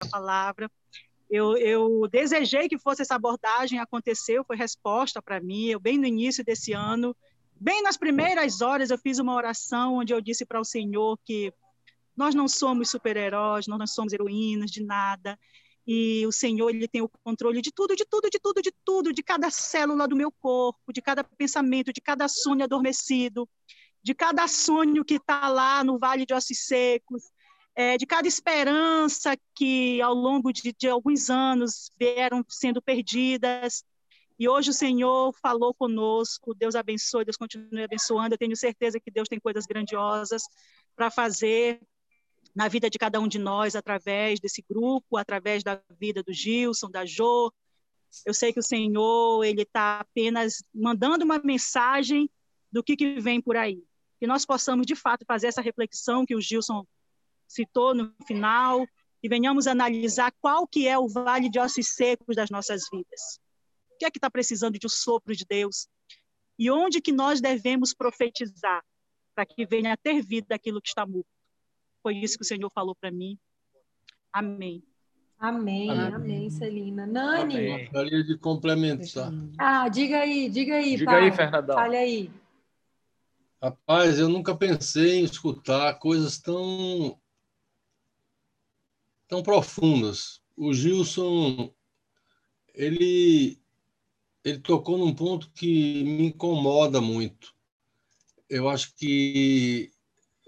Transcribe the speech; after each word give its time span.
a 0.00 0.08
palavra. 0.08 0.70
Eu, 1.28 1.56
eu, 1.56 2.08
desejei 2.08 2.68
que 2.68 2.78
fosse 2.78 3.02
essa 3.02 3.16
abordagem, 3.16 3.80
aconteceu, 3.80 4.44
foi 4.44 4.56
resposta 4.56 5.20
para 5.20 5.40
mim. 5.40 5.66
Eu, 5.66 5.80
bem 5.80 5.98
no 5.98 6.06
início 6.06 6.44
desse 6.44 6.72
ano, 6.72 7.16
bem 7.54 7.82
nas 7.82 7.96
primeiras 7.96 8.60
horas, 8.60 8.90
eu 8.90 8.98
fiz 8.98 9.18
uma 9.18 9.34
oração 9.34 9.96
onde 9.96 10.14
eu 10.14 10.20
disse 10.20 10.44
para 10.44 10.60
o 10.60 10.64
Senhor 10.64 11.18
que 11.24 11.52
nós 12.16 12.34
não 12.34 12.46
somos 12.46 12.90
super-heróis, 12.90 13.66
nós 13.66 13.78
não 13.78 13.86
somos 13.86 14.12
heroínas 14.12 14.70
de 14.70 14.82
nada. 14.82 15.38
E 15.86 16.26
o 16.26 16.32
Senhor, 16.32 16.70
ele 16.70 16.88
tem 16.88 17.02
o 17.02 17.08
controle 17.22 17.60
de 17.60 17.70
tudo, 17.72 17.94
de 17.94 18.04
tudo, 18.04 18.28
de 18.30 18.38
tudo, 18.38 18.62
de 18.62 18.72
tudo, 18.84 19.12
de 19.12 19.22
cada 19.22 19.50
célula 19.50 20.08
do 20.08 20.16
meu 20.16 20.32
corpo, 20.32 20.92
de 20.92 21.00
cada 21.00 21.22
pensamento, 21.22 21.92
de 21.92 22.00
cada 22.00 22.26
sonho 22.28 22.64
adormecido, 22.64 23.48
de 24.02 24.14
cada 24.14 24.48
sonho 24.48 25.04
que 25.04 25.14
está 25.14 25.48
lá 25.48 25.84
no 25.84 25.98
vale 25.98 26.26
de 26.26 26.34
ossos 26.34 26.58
secos, 26.66 27.30
é, 27.76 27.98
de 27.98 28.06
cada 28.06 28.26
esperança 28.26 29.36
que 29.54 30.00
ao 30.00 30.14
longo 30.14 30.50
de, 30.50 30.72
de 30.72 30.88
alguns 30.88 31.28
anos 31.28 31.90
vieram 32.00 32.42
sendo 32.48 32.80
perdidas. 32.80 33.84
E 34.38 34.48
hoje 34.48 34.70
o 34.70 34.72
Senhor 34.72 35.34
falou 35.42 35.74
conosco, 35.74 36.54
Deus 36.54 36.74
abençoe, 36.74 37.26
Deus 37.26 37.36
continue 37.36 37.84
abençoando. 37.84 38.34
Eu 38.34 38.38
tenho 38.38 38.56
certeza 38.56 38.98
que 38.98 39.10
Deus 39.10 39.28
tem 39.28 39.38
coisas 39.38 39.66
grandiosas 39.66 40.42
para 40.96 41.10
fazer 41.10 41.78
na 42.54 42.66
vida 42.66 42.88
de 42.88 42.98
cada 42.98 43.20
um 43.20 43.28
de 43.28 43.38
nós 43.38 43.76
através 43.76 44.40
desse 44.40 44.64
grupo, 44.66 45.18
através 45.18 45.62
da 45.62 45.78
vida 46.00 46.22
do 46.22 46.32
Gilson, 46.32 46.90
da 46.90 47.04
Jo. 47.04 47.52
Eu 48.24 48.32
sei 48.32 48.54
que 48.54 48.60
o 48.60 48.62
Senhor 48.62 49.44
ele 49.44 49.62
está 49.62 50.00
apenas 50.00 50.62
mandando 50.74 51.26
uma 51.26 51.38
mensagem 51.38 52.30
do 52.72 52.82
que, 52.82 52.96
que 52.96 53.20
vem 53.20 53.38
por 53.42 53.54
aí. 53.54 53.84
Que 54.18 54.26
nós 54.26 54.46
possamos, 54.46 54.86
de 54.86 54.96
fato, 54.96 55.26
fazer 55.26 55.48
essa 55.48 55.60
reflexão 55.60 56.24
que 56.24 56.34
o 56.34 56.40
Gilson 56.40 56.86
citou 57.46 57.94
no 57.94 58.12
final 58.26 58.86
e 59.22 59.28
venhamos 59.28 59.66
analisar 59.66 60.32
qual 60.40 60.66
que 60.66 60.86
é 60.86 60.98
o 60.98 61.08
vale 61.08 61.48
de 61.48 61.58
ossos 61.58 61.88
secos 61.94 62.36
das 62.36 62.50
nossas 62.50 62.82
vidas. 62.92 63.40
O 63.90 63.98
que 63.98 64.04
é 64.04 64.10
que 64.10 64.18
está 64.18 64.30
precisando 64.30 64.78
de 64.78 64.86
um 64.86 64.90
sopro 64.90 65.34
de 65.34 65.44
Deus? 65.48 65.88
E 66.58 66.70
onde 66.70 67.00
que 67.00 67.12
nós 67.12 67.40
devemos 67.40 67.92
profetizar 67.94 68.82
para 69.34 69.44
que 69.46 69.66
venha 69.66 69.92
a 69.92 69.96
ter 69.96 70.22
vida 70.22 70.54
aquilo 70.54 70.80
que 70.80 70.88
está 70.88 71.06
morto? 71.06 71.26
Foi 72.02 72.14
isso 72.16 72.36
que 72.36 72.42
o 72.44 72.46
Senhor 72.46 72.70
falou 72.70 72.94
para 72.94 73.10
mim. 73.10 73.38
Amém. 74.32 74.82
Amém, 75.38 75.90
amém, 75.90 76.14
amém 76.14 76.50
Celina. 76.50 77.06
Nani. 77.06 77.56
Amém. 77.56 77.84
Gostaria 77.84 78.24
de 78.24 78.38
complementar. 78.38 79.30
Ah, 79.58 79.86
diga 79.88 80.20
aí, 80.20 80.48
diga 80.48 80.76
aí, 80.76 80.96
Diga 80.96 81.10
pai. 81.10 81.24
aí, 81.24 81.32
Fernandão. 81.32 81.76
Fale 81.76 81.96
aí. 81.96 82.30
Rapaz, 83.62 84.18
eu 84.18 84.28
nunca 84.28 84.54
pensei 84.56 85.20
em 85.20 85.24
escutar 85.24 85.98
coisas 85.98 86.38
tão 86.38 87.18
tão 89.28 89.42
profundas. 89.42 90.40
O 90.56 90.72
Gilson, 90.72 91.72
ele 92.74 93.60
ele 94.44 94.58
tocou 94.58 94.96
num 94.96 95.12
ponto 95.12 95.50
que 95.50 96.04
me 96.04 96.26
incomoda 96.26 97.00
muito. 97.00 97.52
Eu 98.48 98.68
acho 98.68 98.94
que 98.94 99.90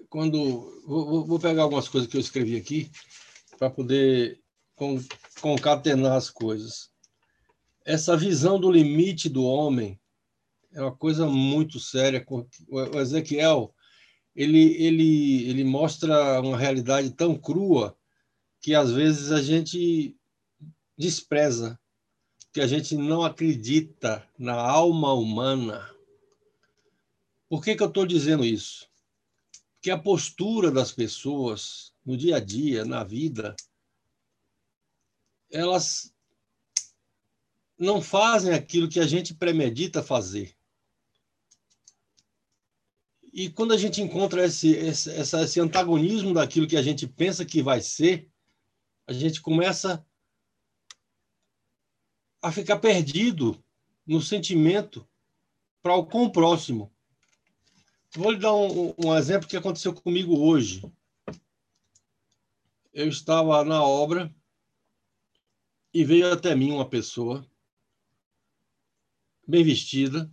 quando 0.08 0.82
vou, 0.86 1.26
vou 1.26 1.38
pegar 1.40 1.64
algumas 1.64 1.88
coisas 1.88 2.08
que 2.08 2.16
eu 2.16 2.20
escrevi 2.20 2.56
aqui 2.56 2.88
para 3.58 3.68
poder 3.68 4.40
concatenar 5.40 6.12
as 6.12 6.30
coisas. 6.30 6.92
Essa 7.84 8.16
visão 8.16 8.60
do 8.60 8.70
limite 8.70 9.28
do 9.28 9.42
homem 9.42 9.98
é 10.72 10.80
uma 10.80 10.94
coisa 10.94 11.26
muito 11.26 11.80
séria. 11.80 12.24
O 12.68 13.00
Ezequiel 13.00 13.74
ele, 14.38 14.80
ele, 14.80 15.50
ele 15.50 15.64
mostra 15.64 16.40
uma 16.40 16.56
realidade 16.56 17.10
tão 17.10 17.34
crua 17.34 17.97
que 18.60 18.74
às 18.74 18.92
vezes 18.92 19.32
a 19.32 19.40
gente 19.42 20.16
despreza, 20.96 21.78
que 22.52 22.60
a 22.60 22.66
gente 22.66 22.96
não 22.96 23.22
acredita 23.22 24.26
na 24.38 24.54
alma 24.54 25.12
humana. 25.12 25.88
Por 27.48 27.62
que, 27.62 27.76
que 27.76 27.82
eu 27.82 27.88
estou 27.88 28.06
dizendo 28.06 28.44
isso? 28.44 28.88
que 29.80 29.91
a 29.91 29.98
postura 29.98 30.70
das 30.70 30.92
pessoas 30.92 31.92
no 32.04 32.16
dia 32.16 32.36
a 32.36 32.41
dia, 32.41 32.84
na 32.84 33.04
vida, 33.04 33.54
elas 35.50 36.12
não 37.78 38.02
fazem 38.02 38.52
aquilo 38.52 38.88
que 38.88 38.98
a 38.98 39.06
gente 39.06 39.34
premedita 39.34 40.02
fazer. 40.02 40.56
E 43.32 43.48
quando 43.48 43.72
a 43.72 43.76
gente 43.76 44.02
encontra 44.02 44.44
esse, 44.44 44.72
esse, 44.72 45.10
esse 45.10 45.60
antagonismo 45.60 46.34
daquilo 46.34 46.66
que 46.66 46.76
a 46.76 46.82
gente 46.82 47.06
pensa 47.06 47.44
que 47.44 47.62
vai 47.62 47.80
ser, 47.80 48.28
a 49.08 49.12
gente 49.14 49.41
começa 49.41 50.06
a 52.42 52.52
ficar 52.52 52.78
perdido 52.78 53.64
no 54.06 54.20
sentimento 54.20 55.08
para 55.82 55.96
o 55.96 56.04
com 56.04 56.24
o 56.24 56.30
próximo. 56.30 56.92
Vou 58.14 58.30
lhe 58.30 58.38
dar 58.38 58.54
um, 58.54 58.94
um 59.02 59.16
exemplo 59.16 59.48
que 59.48 59.56
aconteceu 59.56 59.94
comigo 59.94 60.38
hoje. 60.38 60.82
Eu 62.92 63.08
estava 63.08 63.64
na 63.64 63.82
obra 63.82 64.34
e 65.92 66.04
veio 66.04 66.30
até 66.30 66.54
mim 66.54 66.70
uma 66.70 66.88
pessoa 66.88 67.48
bem 69.47 69.64
vestida 69.64 70.30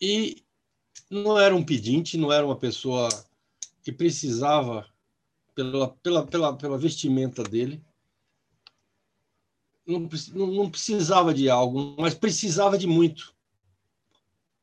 e 0.00 0.44
não 1.10 1.36
era 1.36 1.54
um 1.54 1.64
pedinte, 1.64 2.16
não 2.16 2.32
era 2.32 2.46
uma 2.46 2.56
pessoa 2.56 3.08
que 3.82 3.90
precisava 3.90 4.91
pela, 5.54 5.88
pela, 5.88 6.26
pela, 6.26 6.56
pela 6.56 6.78
vestimenta 6.78 7.42
dele, 7.42 7.82
não, 9.86 10.08
não 10.46 10.70
precisava 10.70 11.34
de 11.34 11.48
algo, 11.48 11.96
mas 11.98 12.14
precisava 12.14 12.78
de 12.78 12.86
muito. 12.86 13.34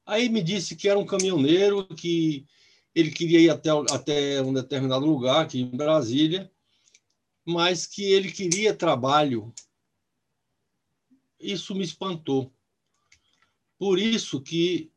Aí 0.06 0.30
me 0.30 0.42
disse 0.42 0.76
que 0.76 0.90
era 0.90 0.98
um 0.98 1.06
caminhoneiro, 1.06 1.86
que 1.86 2.48
ele 2.96 3.12
queria 3.12 3.40
ir 3.40 3.50
até, 3.50 3.70
até 3.92 4.42
um 4.42 4.54
determinado 4.54 5.06
lugar 5.06 5.44
aqui 5.44 5.62
em 5.62 5.70
Brasília, 5.70 6.52
mas 7.46 7.86
que 7.86 8.04
ele 8.04 8.32
queria 8.32 8.74
trabalho. 8.74 9.54
Isso 11.40 11.76
me 11.76 11.84
espantou. 11.84 12.52
Por 13.78 14.00
isso 14.00 14.42
que 14.42 14.92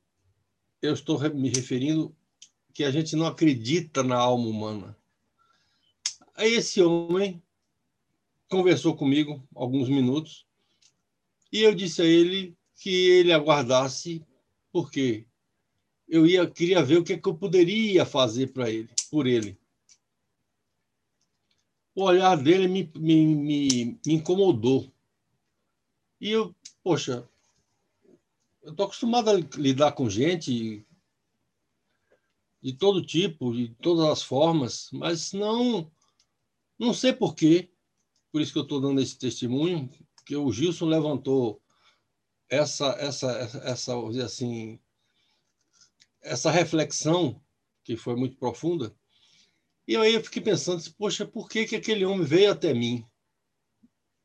eu 0.80 0.94
estou 0.94 1.20
me 1.30 1.48
referindo 1.50 2.14
que 2.74 2.82
a 2.82 2.90
gente 2.90 3.14
não 3.14 3.26
acredita 3.26 4.02
na 4.02 4.16
alma 4.16 4.46
humana. 4.46 4.96
Aí 6.34 6.54
esse 6.54 6.80
homem 6.82 7.42
conversou 8.48 8.96
comigo 8.96 9.42
alguns 9.54 9.88
minutos 9.88 10.46
e 11.52 11.60
eu 11.60 11.74
disse 11.74 12.00
a 12.00 12.04
ele 12.04 12.56
que 12.76 12.90
ele 12.90 13.32
aguardasse 13.32 14.24
porque 14.70 15.26
eu 16.08 16.26
ia 16.26 16.48
queria 16.50 16.82
ver 16.82 16.98
o 16.98 17.04
que, 17.04 17.14
é 17.14 17.18
que 17.18 17.28
eu 17.28 17.34
poderia 17.34 18.04
fazer 18.04 18.52
para 18.52 18.70
ele, 18.70 18.90
por 19.10 19.26
ele. 19.26 19.58
O 21.94 22.04
olhar 22.04 22.36
dele 22.36 22.66
me, 22.66 22.90
me, 22.96 23.26
me, 23.26 24.00
me 24.06 24.14
incomodou. 24.14 24.90
E 26.18 26.30
eu, 26.30 26.54
poxa, 26.82 27.28
eu 28.62 28.70
estou 28.70 28.86
acostumado 28.86 29.30
a 29.30 29.34
lidar 29.34 29.92
com 29.92 30.08
gente 30.08 30.86
de 32.62 32.72
todo 32.72 33.04
tipo, 33.04 33.52
de 33.52 33.68
todas 33.74 34.06
as 34.06 34.22
formas, 34.22 34.88
mas 34.92 35.32
não 35.32 35.90
não 36.78 36.92
sei 36.92 37.12
porquê, 37.12 37.70
por 38.30 38.40
isso 38.40 38.52
que 38.52 38.58
eu 38.58 38.62
estou 38.62 38.80
dando 38.80 39.00
esse 39.00 39.18
testemunho, 39.18 39.90
que 40.24 40.36
o 40.36 40.50
Gilson 40.52 40.86
levantou 40.86 41.62
essa 42.48 42.88
essa 42.98 43.30
essa 43.64 43.94
assim 44.24 44.78
essa 46.20 46.50
reflexão 46.50 47.42
que 47.82 47.96
foi 47.96 48.14
muito 48.14 48.36
profunda 48.36 48.94
e 49.88 49.96
aí 49.96 50.14
eu 50.14 50.22
fiquei 50.22 50.42
pensando 50.42 50.82
poxa 50.98 51.26
por 51.26 51.48
que 51.48 51.64
que 51.64 51.76
aquele 51.76 52.04
homem 52.04 52.24
veio 52.26 52.52
até 52.52 52.74
mim? 52.74 53.04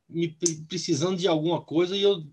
Me 0.10 0.30
precisando 0.68 1.18
de 1.18 1.28
alguma 1.28 1.62
coisa 1.64 1.96
e 1.96 2.02
eu 2.02 2.24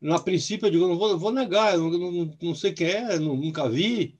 na 0.00 0.18
princípio 0.18 0.66
eu 0.66 0.70
digo 0.70 0.88
não 0.88 0.98
vou, 0.98 1.16
vou 1.18 1.32
negar 1.32 1.74
eu 1.74 1.90
não, 1.90 2.12
não, 2.12 2.38
não 2.42 2.54
sei 2.54 2.72
quem 2.72 2.88
é 2.88 3.18
nunca 3.18 3.68
vi 3.68 4.18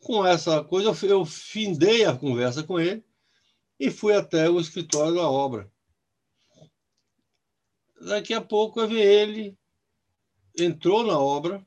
com 0.00 0.26
essa 0.26 0.64
coisa 0.64 0.88
eu, 1.06 1.24
findei 1.24 2.04
a 2.04 2.16
conversa 2.16 2.62
com 2.62 2.80
ele 2.80 3.04
e 3.78 3.90
fui 3.90 4.14
até 4.14 4.48
o 4.48 4.60
escritório 4.60 5.14
da 5.14 5.28
obra. 5.28 5.70
Daqui 8.00 8.32
a 8.32 8.40
pouco 8.40 8.80
eu 8.80 8.88
vi 8.88 9.00
ele, 9.00 9.58
entrou 10.58 11.04
na 11.04 11.18
obra, 11.18 11.64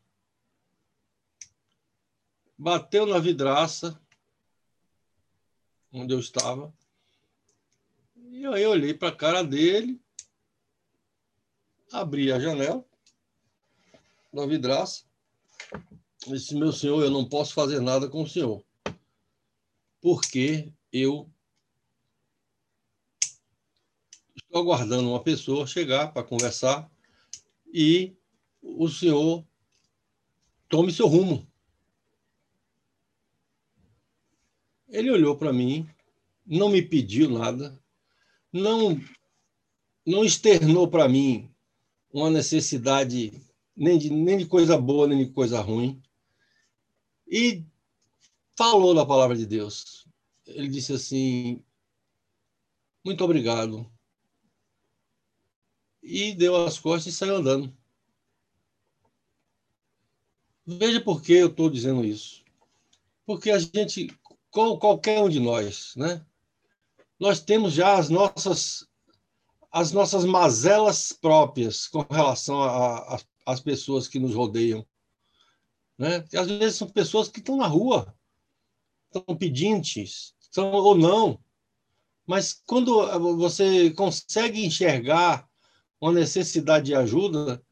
bateu 2.57 3.05
na 3.05 3.19
vidraça 3.19 3.99
onde 5.91 6.11
eu 6.11 6.19
estava, 6.19 6.73
e 8.15 8.47
aí 8.47 8.63
eu 8.63 8.71
olhei 8.71 8.95
para 8.95 9.09
a 9.09 9.15
cara 9.15 9.43
dele, 9.43 10.01
abri 11.91 12.31
a 12.31 12.39
janela 12.39 12.83
da 14.33 14.43
vidraça, 14.47 15.05
disse, 16.27 16.55
meu 16.55 16.71
senhor, 16.71 17.03
eu 17.03 17.11
não 17.11 17.27
posso 17.27 17.53
fazer 17.53 17.79
nada 17.79 18.07
com 18.07 18.23
o 18.23 18.27
senhor, 18.27 18.63
porque 20.01 20.71
eu 20.91 21.29
estou 24.35 24.61
aguardando 24.61 25.09
uma 25.09 25.23
pessoa 25.23 25.67
chegar 25.67 26.13
para 26.13 26.23
conversar 26.23 26.89
e 27.73 28.15
o 28.61 28.87
senhor 28.87 29.45
tome 30.69 30.91
seu 30.91 31.07
rumo. 31.07 31.47
Ele 34.87 35.09
olhou 35.09 35.35
para 35.35 35.51
mim, 35.51 35.89
não 36.45 36.69
me 36.69 36.81
pediu 36.81 37.29
nada, 37.29 37.79
não 38.51 39.01
não 40.05 40.23
externou 40.23 40.87
para 40.87 41.07
mim 41.07 41.49
uma 42.11 42.29
necessidade 42.29 43.31
nem 43.75 43.97
de, 43.97 44.09
nem 44.09 44.37
de 44.37 44.45
coisa 44.45 44.77
boa, 44.77 45.07
nem 45.07 45.25
de 45.25 45.31
coisa 45.31 45.61
ruim. 45.61 46.01
E 47.35 47.65
falou 48.55 48.93
da 48.93 49.03
palavra 49.03 49.35
de 49.35 49.47
Deus. 49.47 50.07
Ele 50.45 50.67
disse 50.67 50.93
assim: 50.93 51.63
Muito 53.03 53.23
obrigado. 53.23 53.91
E 56.03 56.35
deu 56.35 56.55
as 56.55 56.77
costas 56.77 57.11
e 57.11 57.17
saiu 57.17 57.37
andando. 57.37 57.75
Veja 60.63 61.01
por 61.01 61.23
que 61.23 61.33
eu 61.33 61.47
estou 61.47 61.71
dizendo 61.71 62.05
isso. 62.05 62.43
Porque 63.25 63.49
a 63.49 63.57
gente, 63.57 64.15
qualquer 64.51 65.19
um 65.19 65.27
de 65.27 65.39
nós, 65.39 65.95
né? 65.95 66.23
Nós 67.19 67.39
temos 67.39 67.73
já 67.73 67.97
as 67.97 68.09
nossas 68.09 68.87
as 69.71 69.91
nossas 69.91 70.23
mazelas 70.23 71.11
próprias 71.11 71.87
com 71.87 72.05
relação 72.11 72.61
às 73.43 73.59
pessoas 73.59 74.07
que 74.07 74.19
nos 74.19 74.35
rodeiam. 74.35 74.85
Né? 76.03 76.25
E 76.33 76.37
às 76.37 76.47
vezes 76.47 76.75
são 76.75 76.89
pessoas 76.89 77.29
que 77.29 77.39
estão 77.39 77.55
na 77.55 77.65
rua, 77.65 78.13
estão 79.07 79.37
pedintes, 79.37 80.35
são, 80.51 80.69
ou 80.69 80.97
não. 80.97 81.39
Mas 82.27 82.51
quando 82.65 83.07
você 83.37 83.89
consegue 83.91 84.65
enxergar 84.65 85.47
uma 86.01 86.11
necessidade 86.11 86.87
de 86.87 86.93
ajuda, 86.93 87.63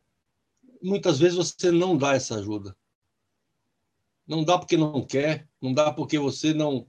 muitas 0.81 1.19
vezes 1.19 1.35
você 1.35 1.71
não 1.71 1.97
dá 1.97 2.15
essa 2.15 2.35
ajuda. 2.35 2.73
Não 4.25 4.45
dá 4.45 4.57
porque 4.57 4.77
não 4.77 5.05
quer, 5.05 5.45
não 5.61 5.73
dá 5.73 5.91
porque 5.91 6.17
você 6.17 6.53
não, 6.53 6.87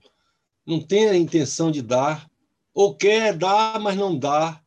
não 0.65 0.79
tem 0.79 1.09
a 1.09 1.17
intenção 1.17 1.69
de 1.69 1.81
dar, 1.81 2.31
ou 2.73 2.95
quer 2.95 3.37
dar, 3.37 3.81
mas 3.81 3.97
não 3.97 4.17
dá, 4.17 4.63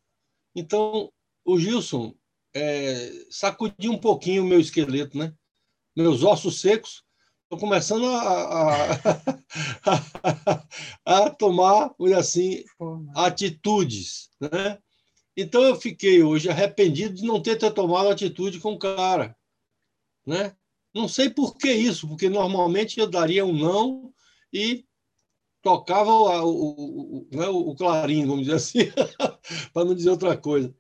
então, 0.55 1.11
o 1.43 1.58
Gilson 1.58 2.14
é, 2.55 3.26
sacudiu 3.31 3.93
um 3.93 3.99
pouquinho 3.99 4.43
o 4.43 4.46
meu 4.46 4.61
esqueleto, 4.61 5.17
né? 5.17 5.34
Meus 5.96 6.22
ossos 6.22 6.60
secos 6.60 7.02
estão 7.44 7.58
começando 7.58 8.06
a, 8.06 8.93
a, 9.84 9.94
a, 11.04 11.31
tomar, 11.34 11.94
assim, 12.16 12.64
atitudes, 13.14 14.28
né? 14.40 14.78
Então 15.37 15.62
eu 15.62 15.76
fiquei 15.76 16.22
hoje 16.22 16.48
arrependido 16.48 17.14
de 17.14 17.25
não 17.25 17.40
ter, 17.40 17.56
ter 17.56 17.70
tomado 17.72 18.08
atitude 18.08 18.58
com 18.58 18.72
o 18.72 18.78
cara, 18.78 19.37
né? 20.26 20.56
Não 20.94 21.08
sei 21.08 21.31
por 21.31 21.56
que 21.56 21.70
isso, 21.70 22.08
porque 22.08 22.28
normalmente 22.28 22.98
eu 22.98 23.06
daria 23.06 23.44
um 23.44 23.52
não 23.52 24.12
e 24.52 24.84
tocava 25.62 26.10
o, 26.10 26.48
o, 26.48 27.28
o, 27.34 27.43
é 27.43 27.48
o 27.48 27.75
clarim, 27.75 28.26
vamos 28.26 28.46
dizer 28.46 28.54
assim, 28.54 28.78
para 29.72 29.84
não 29.84 29.94
dizer 29.94 30.10
outra 30.10 30.37
coisa. 30.37 30.75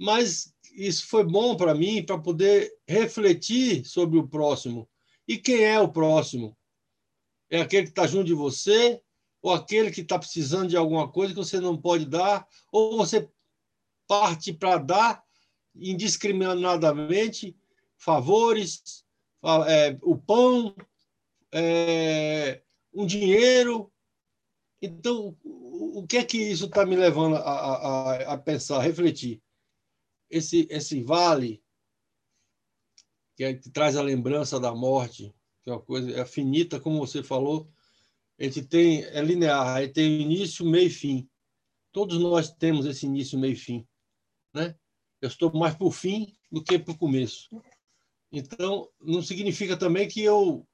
Mas 0.00 0.54
isso 0.86 1.06
foi 1.08 1.24
bom 1.24 1.56
para 1.56 1.74
mim, 1.74 2.04
para 2.04 2.18
poder 2.18 2.72
refletir 2.86 3.84
sobre 3.84 4.18
o 4.18 4.28
próximo. 4.28 4.88
E 5.26 5.36
quem 5.36 5.64
é 5.64 5.80
o 5.80 5.90
próximo? 5.90 6.56
É 7.50 7.60
aquele 7.60 7.84
que 7.84 7.90
está 7.90 8.06
junto 8.06 8.24
de 8.24 8.34
você, 8.34 9.00
ou 9.42 9.52
aquele 9.52 9.90
que 9.90 10.02
está 10.02 10.18
precisando 10.18 10.68
de 10.68 10.76
alguma 10.76 11.10
coisa 11.10 11.32
que 11.32 11.38
você 11.38 11.60
não 11.60 11.76
pode 11.76 12.06
dar, 12.06 12.46
ou 12.70 12.96
você 12.96 13.28
parte 14.06 14.52
para 14.52 14.78
dar 14.78 15.24
indiscriminadamente 15.74 17.56
favores, 17.96 19.04
é, 19.66 19.96
o 20.02 20.16
pão, 20.16 20.74
é, 21.52 22.62
um 22.92 23.04
dinheiro, 23.06 23.92
então, 24.80 25.36
o 25.44 26.06
que 26.06 26.18
é 26.18 26.24
que 26.24 26.38
isso 26.38 26.66
está 26.66 26.86
me 26.86 26.94
levando 26.94 27.36
a, 27.36 27.40
a, 27.40 28.32
a, 28.34 28.38
pensar, 28.38 28.78
a 28.78 28.82
refletir? 28.82 29.42
Esse, 30.30 30.66
esse 30.70 31.02
vale, 31.02 31.62
que, 33.36 33.44
é, 33.44 33.54
que 33.54 33.70
traz 33.70 33.96
a 33.96 34.02
lembrança 34.02 34.58
da 34.58 34.74
morte, 34.74 35.34
que 35.62 35.70
é 35.70 35.72
uma 35.72 35.80
coisa 35.80 36.10
é 36.10 36.24
finita, 36.24 36.80
como 36.80 36.98
você 36.98 37.22
falou, 37.22 37.70
a 38.38 38.44
gente 38.44 38.62
tem, 38.62 39.04
é 39.04 39.20
linear, 39.22 39.76
aí 39.76 39.88
tem 39.88 40.22
início, 40.22 40.64
meio 40.64 40.86
e 40.86 40.90
fim. 40.90 41.28
Todos 41.92 42.18
nós 42.18 42.52
temos 42.52 42.86
esse 42.86 43.06
início, 43.06 43.38
meio 43.38 43.52
e 43.52 43.56
fim. 43.56 43.86
Né? 44.54 44.76
Eu 45.20 45.28
estou 45.28 45.52
mais 45.52 45.74
para 45.74 45.86
o 45.86 45.90
fim 45.90 46.36
do 46.50 46.62
que 46.62 46.78
para 46.78 46.92
o 46.92 46.98
começo. 46.98 47.48
Então, 48.30 48.88
não 49.00 49.22
significa 49.22 49.76
também 49.76 50.06
que 50.06 50.22
eu 50.22 50.66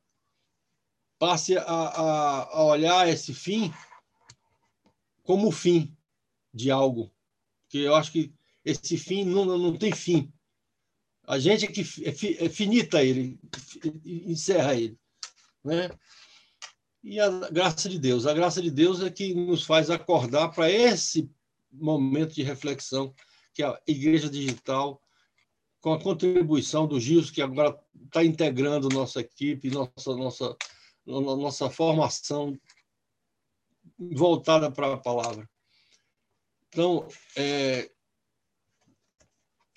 passe 1.19 1.57
a, 1.57 1.63
a, 1.63 2.43
a 2.59 2.65
olhar 2.65 3.09
esse 3.09 3.33
fim 3.33 3.73
como 5.23 5.51
fim 5.51 5.97
de 6.53 6.71
algo. 6.71 7.11
Que 7.69 7.79
eu 7.79 7.95
acho 7.95 8.13
que 8.13 8.35
esse 8.65 8.97
fim 8.97 9.25
não, 9.25 9.45
não 9.45 9.77
tem 9.77 9.93
fim. 9.93 10.33
A 11.27 11.39
gente 11.39 11.65
é 11.65 11.69
que 11.69 11.81
é, 12.05 12.45
é 12.45 12.49
finita 12.49 13.03
ele, 13.03 13.39
encerra 14.05 14.75
ele, 14.75 14.99
né? 15.65 15.91
E 17.03 17.21
a 17.21 17.29
graça 17.51 17.89
de 17.89 17.99
Deus, 17.99 18.27
a 18.27 18.33
graça 18.33 18.63
de 18.63 18.71
Deus 18.71 19.03
é 19.03 19.11
que 19.11 19.35
nos 19.35 19.65
faz 19.65 19.91
acordar 19.91 20.49
para 20.49 20.71
esse 20.71 21.31
momento 21.71 22.35
de 22.35 22.43
reflexão 22.43 23.15
que 23.53 23.63
a 23.63 23.79
Igreja 23.87 24.29
Digital, 24.29 25.03
com 25.81 25.93
a 25.93 26.01
contribuição 26.01 26.87
do 26.87 26.99
Gilson, 26.99 27.33
que 27.33 27.43
agora 27.43 27.79
está 28.07 28.25
integrando 28.25 28.89
nossa 28.89 29.21
equipe, 29.21 29.71
nossa 29.71 30.17
nossa 30.17 30.57
nossa 31.07 31.69
formação 31.69 32.59
voltada 33.99 34.71
para 34.71 34.95
a 34.95 34.99
palavra. 34.99 35.49
Então, 36.69 37.07
é, 37.37 37.91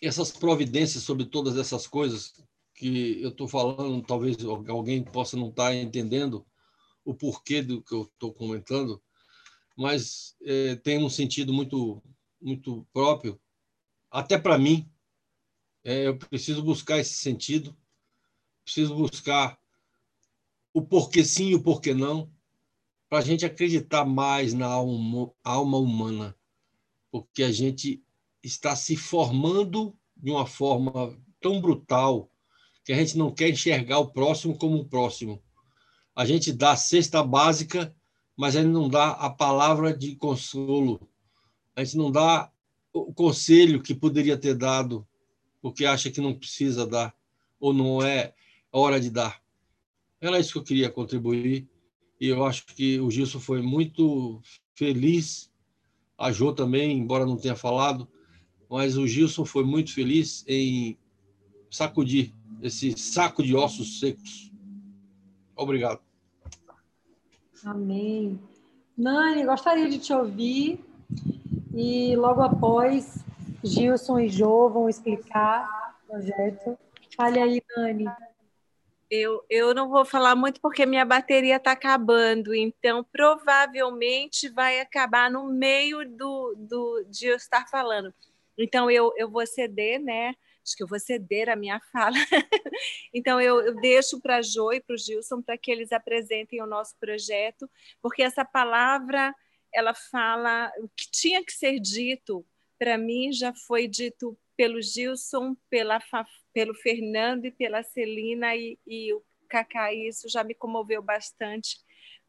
essas 0.01 0.31
providências 0.31 1.03
sobre 1.03 1.25
todas 1.25 1.57
essas 1.57 1.87
coisas 1.87 2.33
que 2.73 3.21
eu 3.21 3.29
estou 3.29 3.47
falando, 3.47 4.05
talvez 4.05 4.37
alguém 4.43 5.03
possa 5.03 5.35
não 5.35 5.49
estar 5.49 5.69
tá 5.69 5.75
entendendo 5.75 6.45
o 7.03 7.13
porquê 7.13 7.61
do 7.61 7.81
que 7.81 7.93
eu 7.93 8.03
estou 8.03 8.31
comentando, 8.33 9.01
mas 9.75 10.35
é, 10.43 10.75
tem 10.75 11.03
um 11.03 11.09
sentido 11.09 11.53
muito, 11.53 12.01
muito 12.39 12.85
próprio, 12.93 13.39
até 14.11 14.37
para 14.37 14.57
mim. 14.57 14.89
É, 15.83 16.07
eu 16.07 16.17
preciso 16.17 16.61
buscar 16.61 16.99
esse 16.99 17.13
sentido, 17.13 17.75
preciso 18.63 18.93
buscar 18.95 19.57
o 20.73 20.81
porquê 20.81 21.23
sim 21.23 21.49
e 21.49 21.55
o 21.55 21.63
porquê 21.63 21.93
não, 21.93 22.29
para 23.09 23.19
a 23.19 23.21
gente 23.21 23.45
acreditar 23.45 24.05
mais 24.05 24.53
na 24.53 24.67
alma, 24.67 25.31
alma 25.43 25.77
humana, 25.77 26.35
porque 27.09 27.41
a 27.41 27.51
gente 27.51 28.03
está 28.47 28.75
se 28.75 28.95
formando 28.95 29.95
de 30.15 30.31
uma 30.31 30.45
forma 30.45 31.15
tão 31.39 31.61
brutal 31.61 32.31
que 32.83 32.93
a 32.93 32.95
gente 32.95 33.17
não 33.17 33.31
quer 33.31 33.49
enxergar 33.49 33.99
o 33.99 34.11
próximo 34.11 34.57
como 34.57 34.77
o 34.77 34.85
próximo. 34.85 35.43
A 36.15 36.25
gente 36.25 36.51
dá 36.53 36.71
a 36.71 36.77
cesta 36.77 37.21
básica, 37.21 37.93
mas 38.35 38.55
a 38.55 38.61
gente 38.61 38.71
não 38.71 38.87
dá 38.87 39.11
a 39.11 39.29
palavra 39.29 39.95
de 39.95 40.15
consolo. 40.15 40.99
A 41.75 41.83
gente 41.83 41.97
não 41.97 42.09
dá 42.09 42.51
o 42.93 43.13
conselho 43.13 43.83
que 43.83 43.93
poderia 43.93 44.37
ter 44.37 44.55
dado, 44.55 45.05
porque 45.61 45.85
acha 45.85 46.09
que 46.09 46.21
não 46.21 46.33
precisa 46.33 46.87
dar, 46.87 47.13
ou 47.59 47.73
não 47.73 48.01
é 48.01 48.33
hora 48.71 48.99
de 48.99 49.09
dar. 49.09 49.41
Era 50.19 50.39
isso 50.39 50.53
que 50.53 50.59
eu 50.59 50.63
queria 50.63 50.89
contribuir. 50.89 51.69
E 52.19 52.27
eu 52.27 52.43
acho 52.45 52.65
que 52.65 52.99
o 52.99 53.11
Gilson 53.11 53.39
foi 53.39 53.61
muito 53.61 54.41
feliz, 54.73 55.51
a 56.17 56.31
Jo 56.31 56.51
também, 56.51 56.97
embora 56.97 57.25
não 57.25 57.37
tenha 57.37 57.55
falado, 57.55 58.07
mas 58.69 58.97
o 58.97 59.07
Gilson 59.07 59.45
foi 59.45 59.63
muito 59.63 59.93
feliz 59.93 60.43
em 60.47 60.97
sacudir 61.69 62.33
esse 62.61 62.97
saco 62.97 63.43
de 63.43 63.55
ossos 63.55 63.99
secos. 63.99 64.51
Obrigado. 65.55 66.01
Amém. 67.65 68.39
Nani, 68.97 69.45
gostaria 69.45 69.89
de 69.89 69.99
te 69.99 70.13
ouvir 70.13 70.83
e 71.73 72.15
logo 72.15 72.41
após 72.41 73.23
Gilson 73.63 74.19
e 74.19 74.29
Jo 74.29 74.69
vão 74.69 74.89
explicar 74.89 75.97
o 76.03 76.11
projeto. 76.11 76.77
Fale 77.15 77.39
aí, 77.39 77.61
Nani. 77.75 78.05
Eu, 79.09 79.43
eu 79.49 79.73
não 79.73 79.89
vou 79.89 80.03
falar 80.03 80.35
muito 80.35 80.59
porque 80.59 80.85
minha 80.85 81.05
bateria 81.05 81.55
está 81.55 81.71
acabando, 81.71 82.53
então 82.53 83.05
provavelmente 83.09 84.49
vai 84.49 84.81
acabar 84.81 85.31
no 85.31 85.47
meio 85.47 86.03
do, 86.09 86.55
do, 86.57 87.05
de 87.09 87.27
eu 87.27 87.35
estar 87.37 87.65
falando. 87.69 88.13
Então 88.57 88.89
eu, 88.89 89.13
eu 89.17 89.29
vou 89.29 89.45
ceder, 89.45 89.99
né? 89.99 90.33
Acho 90.65 90.75
que 90.75 90.83
eu 90.83 90.87
vou 90.87 90.99
ceder 90.99 91.49
a 91.49 91.55
minha 91.55 91.79
fala. 91.91 92.15
então 93.13 93.39
eu, 93.39 93.61
eu 93.61 93.75
deixo 93.75 94.19
para 94.19 94.37
a 94.37 94.41
Jo 94.41 94.73
e 94.73 94.81
para 94.81 94.95
o 94.95 94.97
Gilson 94.97 95.41
para 95.41 95.57
que 95.57 95.71
eles 95.71 95.91
apresentem 95.91 96.61
o 96.61 96.67
nosso 96.67 96.95
projeto, 96.99 97.69
porque 98.01 98.21
essa 98.21 98.43
palavra 98.43 99.33
ela 99.73 99.93
fala 99.93 100.71
o 100.79 100.89
que 100.89 101.09
tinha 101.11 101.43
que 101.43 101.53
ser 101.53 101.79
dito. 101.79 102.45
Para 102.79 102.97
mim, 102.97 103.31
já 103.31 103.53
foi 103.53 103.87
dito 103.87 104.37
pelo 104.55 104.81
Gilson, 104.81 105.55
pela, 105.69 105.99
pelo 106.53 106.73
Fernando 106.73 107.45
e 107.45 107.51
pela 107.51 107.83
Celina 107.83 108.55
e, 108.55 108.77
e 108.85 109.13
o 109.13 109.23
Cacá. 109.47 109.93
Isso 109.93 110.27
já 110.27 110.43
me 110.43 110.53
comoveu 110.53 111.01
bastante 111.01 111.77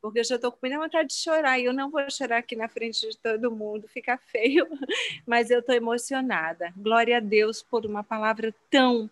porque 0.01 0.21
eu 0.21 0.25
já 0.25 0.37
estou 0.37 0.53
com 0.53 0.59
muita 0.63 0.79
vontade 0.79 1.09
de 1.09 1.15
chorar 1.15 1.59
e 1.59 1.65
eu 1.65 1.73
não 1.73 1.91
vou 1.91 2.09
chorar 2.11 2.39
aqui 2.39 2.55
na 2.55 2.69
frente 2.69 3.09
de 3.09 3.17
todo 3.19 3.51
mundo, 3.51 3.89
fica 3.89 4.17
feio, 4.17 4.67
mas 5.27 5.51
eu 5.51 5.61
estou 5.61 5.75
emocionada. 5.75 6.73
Glória 6.77 7.17
a 7.17 7.21
Deus 7.21 7.63
por 7.63 7.85
uma 7.85 8.05
palavra 8.05 8.55
tão 8.71 9.11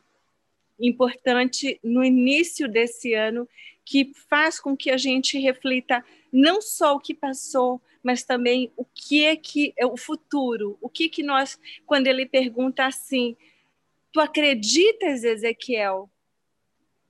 importante 0.79 1.81
no 1.83 2.05
início 2.05 2.69
desse 2.69 3.15
ano 3.15 3.49
que 3.85 4.13
faz 4.29 4.61
com 4.61 4.77
que 4.77 4.91
a 4.91 4.97
gente 4.97 5.39
reflita 5.39 6.05
não 6.33 6.61
só 6.61 6.97
o 6.97 7.01
que 7.01 7.15
passou, 7.15 7.81
mas 8.03 8.25
também 8.25 8.71
o 8.77 8.85
que 8.85 9.25
é 9.25 9.37
que 9.37 9.73
é 9.77 9.87
o 9.87 9.97
futuro, 9.97 10.77
o 10.81 10.89
que 10.89 11.09
que 11.09 11.23
nós 11.23 11.59
quando 11.87 12.07
ele 12.07 12.27
pergunta 12.27 12.85
assim, 12.85 13.37
tu 14.13 14.21
acreditas 14.21 15.25
Ezequiel 15.25 16.11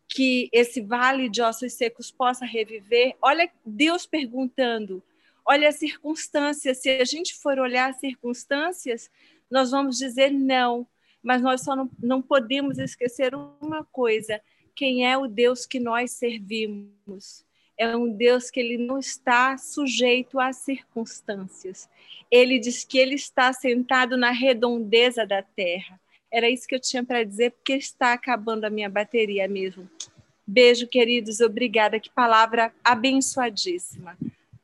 que 0.08 0.48
esse 0.52 0.80
vale 0.80 1.28
de 1.28 1.42
ossos 1.42 1.72
secos 1.72 2.10
possa 2.10 2.44
reviver? 2.44 3.14
Olha 3.20 3.50
Deus 3.64 4.06
perguntando. 4.06 5.02
Olha 5.44 5.68
as 5.68 5.76
circunstâncias, 5.76 6.78
se 6.78 6.90
a 6.90 7.04
gente 7.04 7.34
for 7.34 7.58
olhar 7.58 7.90
as 7.90 8.00
circunstâncias, 8.00 9.08
nós 9.50 9.70
vamos 9.70 9.96
dizer 9.96 10.32
não, 10.32 10.86
mas 11.22 11.40
nós 11.40 11.62
só 11.62 11.76
não, 11.76 11.88
não 12.02 12.20
podemos 12.20 12.78
esquecer 12.78 13.32
uma 13.60 13.84
coisa: 13.84 14.40
quem 14.74 15.08
é 15.08 15.16
o 15.16 15.26
Deus 15.26 15.64
que 15.64 15.78
nós 15.78 16.12
servimos? 16.12 17.44
É 17.78 17.94
um 17.94 18.10
Deus 18.10 18.50
que 18.50 18.58
ele 18.58 18.78
não 18.78 18.98
está 18.98 19.58
sujeito 19.58 20.40
às 20.40 20.56
circunstâncias. 20.56 21.88
Ele 22.30 22.58
diz 22.58 22.84
que 22.84 22.98
ele 22.98 23.14
está 23.14 23.52
sentado 23.52 24.16
na 24.16 24.30
redondeza 24.30 25.26
da 25.26 25.42
terra. 25.42 26.00
Era 26.32 26.50
isso 26.50 26.66
que 26.66 26.74
eu 26.74 26.80
tinha 26.80 27.04
para 27.04 27.24
dizer, 27.24 27.52
porque 27.52 27.74
está 27.74 28.12
acabando 28.12 28.64
a 28.64 28.70
minha 28.70 28.90
bateria 28.90 29.46
mesmo. 29.48 29.88
Beijo, 30.46 30.86
queridos. 30.86 31.40
Obrigada. 31.40 31.98
Que 31.98 32.10
palavra 32.10 32.72
abençoadíssima. 32.84 34.16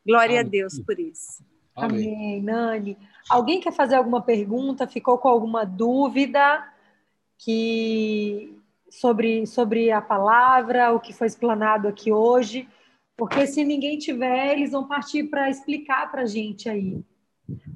Glória 0.07 0.40
Amém. 0.40 0.47
a 0.47 0.50
Deus 0.50 0.78
por 0.78 0.99
isso. 0.99 1.45
Amém. 1.75 2.14
Amém, 2.14 2.42
Nani. 2.42 2.99
Alguém 3.28 3.61
quer 3.61 3.73
fazer 3.73 3.95
alguma 3.95 4.21
pergunta? 4.21 4.87
Ficou 4.87 5.19
com 5.19 5.28
alguma 5.28 5.64
dúvida 5.64 6.64
que 7.38 8.57
sobre, 8.90 9.47
sobre 9.47 9.90
a 9.90 10.00
palavra, 10.00 10.92
o 10.92 11.00
que 11.00 11.12
foi 11.12 11.26
explanado 11.26 11.88
aqui 11.88 12.12
hoje? 12.12 12.69
Porque 13.16 13.47
se 13.47 13.64
ninguém 13.64 13.99
tiver, 13.99 14.52
eles 14.52 14.73
vão 14.73 14.87
partir 14.87 15.25
para 15.25 15.49
explicar 15.49 16.11
para 16.11 16.23
a 16.23 16.26
gente 16.26 16.69
aí. 16.69 17.02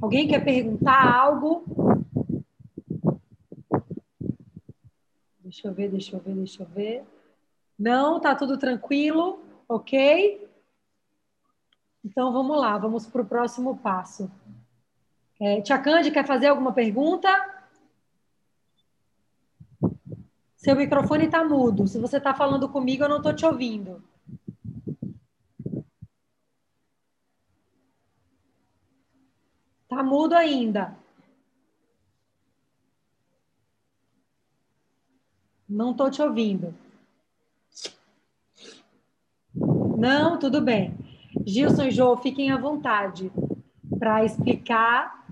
Alguém 0.00 0.28
quer 0.28 0.44
perguntar 0.44 1.14
algo? 1.14 1.64
Deixa 5.56 5.68
eu 5.68 5.72
ver, 5.72 5.88
deixa 5.88 6.14
eu 6.14 6.20
ver, 6.20 6.34
deixa 6.34 6.62
eu 6.62 6.66
ver. 6.66 7.02
Não, 7.78 8.20
tá 8.20 8.34
tudo 8.34 8.58
tranquilo, 8.58 9.42
ok? 9.66 10.46
Então 12.04 12.30
vamos 12.30 12.60
lá, 12.60 12.76
vamos 12.76 13.06
para 13.06 13.22
o 13.22 13.26
próximo 13.26 13.78
passo. 13.78 14.30
É, 15.40 15.62
Tia 15.62 15.78
Cande, 15.78 16.10
quer 16.10 16.26
fazer 16.26 16.48
alguma 16.48 16.74
pergunta? 16.74 17.30
Seu 20.58 20.76
microfone 20.76 21.24
está 21.24 21.42
mudo. 21.42 21.86
Se 21.86 21.98
você 21.98 22.18
está 22.18 22.34
falando 22.34 22.68
comigo, 22.68 23.04
eu 23.04 23.08
não 23.08 23.16
estou 23.16 23.34
te 23.34 23.46
ouvindo. 23.46 24.04
Está 29.84 30.02
mudo 30.02 30.34
ainda. 30.34 30.94
Não 35.68 35.90
estou 35.90 36.10
te 36.10 36.22
ouvindo. 36.22 36.74
Não, 39.98 40.38
tudo 40.38 40.60
bem. 40.60 40.96
Gilson 41.44 41.84
e 41.84 41.90
Jô, 41.90 42.16
fiquem 42.16 42.50
à 42.50 42.56
vontade 42.56 43.32
para 43.98 44.24
explicar 44.24 45.26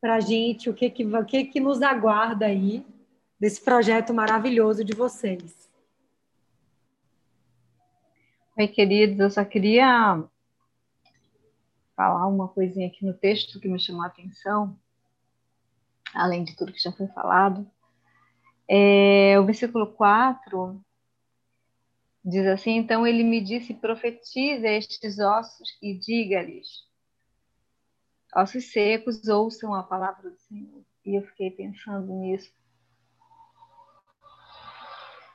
para 0.00 0.16
a 0.16 0.20
gente 0.20 0.70
o 0.70 0.74
que, 0.74 0.90
que, 0.90 1.04
o 1.04 1.24
que, 1.24 1.44
que 1.44 1.60
nos 1.60 1.82
aguarda 1.82 2.46
aí 2.46 2.84
desse 3.38 3.60
projeto 3.62 4.12
maravilhoso 4.12 4.84
de 4.84 4.94
vocês. 4.94 5.70
Oi, 8.58 8.66
queridos, 8.66 9.18
eu 9.20 9.30
só 9.30 9.44
queria 9.44 10.22
falar 11.94 12.26
uma 12.26 12.48
coisinha 12.48 12.88
aqui 12.88 13.04
no 13.04 13.14
texto 13.14 13.60
que 13.60 13.68
me 13.68 13.78
chamou 13.78 14.02
a 14.02 14.06
atenção, 14.06 14.76
além 16.14 16.44
de 16.44 16.56
tudo 16.56 16.72
que 16.72 16.82
já 16.82 16.90
foi 16.92 17.06
falado. 17.08 17.70
É, 18.72 19.36
o 19.36 19.44
versículo 19.44 19.84
4 19.94 20.80
diz 22.24 22.46
assim: 22.46 22.76
Então 22.76 23.04
ele 23.04 23.24
me 23.24 23.40
disse: 23.40 23.74
profetize 23.74 24.64
estes 24.64 25.18
ossos 25.18 25.76
e 25.82 25.92
diga-lhes: 25.98 26.68
ossos 28.32 28.70
secos, 28.70 29.26
ouçam 29.26 29.74
a 29.74 29.82
palavra 29.82 30.30
do 30.30 30.38
Senhor. 30.38 30.84
E 31.04 31.16
eu 31.16 31.26
fiquei 31.26 31.50
pensando 31.50 32.12
nisso. 32.12 32.52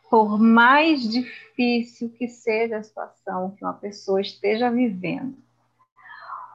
Por 0.10 0.40
mais 0.40 1.02
difícil 1.02 2.12
que 2.12 2.30
seja 2.30 2.78
a 2.78 2.84
situação 2.84 3.54
que 3.54 3.66
uma 3.66 3.74
pessoa 3.74 4.22
esteja 4.22 4.72
vivendo, 4.72 5.38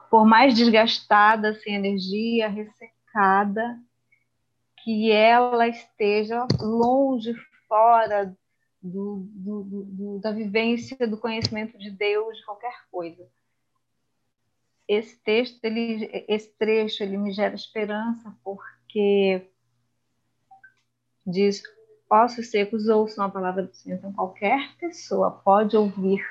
por 0.09 0.25
mais 0.25 0.55
desgastada, 0.55 1.53
sem 1.59 1.75
energia, 1.75 2.49
ressecada, 2.49 3.79
que 4.83 5.11
ela 5.11 5.67
esteja 5.67 6.47
longe, 6.59 7.33
fora 7.67 8.35
do, 8.81 9.27
do, 9.31 9.63
do, 9.63 10.19
da 10.19 10.31
vivência, 10.31 11.07
do 11.07 11.17
conhecimento 11.17 11.77
de 11.77 11.91
Deus, 11.91 12.37
de 12.37 12.45
qualquer 12.45 12.73
coisa 12.91 13.27
esse 14.91 15.17
texto, 15.23 15.63
ele, 15.63 16.25
esse 16.27 16.49
trecho, 16.57 17.01
ele 17.01 17.17
me 17.17 17.31
gera 17.31 17.55
esperança 17.55 18.35
porque 18.43 19.47
diz 21.25 21.63
ossos 22.09 22.51
secos 22.51 22.89
ouçam 22.89 23.23
a 23.23 23.29
palavra 23.29 23.63
do 23.63 23.73
Senhor. 23.73 23.97
Então, 23.97 24.11
qualquer 24.11 24.75
pessoa 24.77 25.31
pode 25.31 25.77
ouvir, 25.77 26.21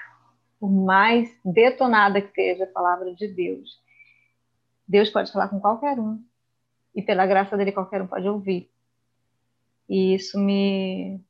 por 0.58 0.70
mais 0.70 1.34
detonada 1.42 2.20
que 2.20 2.34
seja 2.34 2.64
a 2.64 2.66
palavra 2.66 3.14
de 3.14 3.28
Deus. 3.28 3.82
Deus 4.86 5.08
pode 5.08 5.32
falar 5.32 5.48
com 5.48 5.58
qualquer 5.58 5.98
um. 5.98 6.22
E 6.94 7.02
pela 7.02 7.26
graça 7.26 7.56
dele, 7.56 7.72
qualquer 7.72 8.02
um 8.02 8.06
pode 8.06 8.28
ouvir. 8.28 8.70
E 9.88 10.14
isso 10.14 10.38
me, 10.38 11.20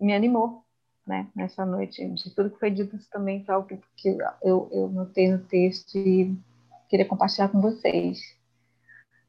me 0.00 0.14
animou, 0.14 0.64
né, 1.06 1.28
nessa 1.34 1.64
noite. 1.64 2.06
De 2.08 2.34
tudo 2.34 2.50
que 2.50 2.58
foi 2.58 2.70
dito, 2.70 2.98
também 3.10 3.44
foi 3.44 3.54
algo 3.54 3.68
que, 3.68 3.78
que 3.96 4.18
eu, 4.42 4.68
eu 4.72 4.88
notei 4.88 5.30
no 5.30 5.38
texto 5.38 5.96
e 5.96 6.36
queria 6.88 7.06
compartilhar 7.06 7.48
com 7.48 7.60
vocês. 7.60 8.20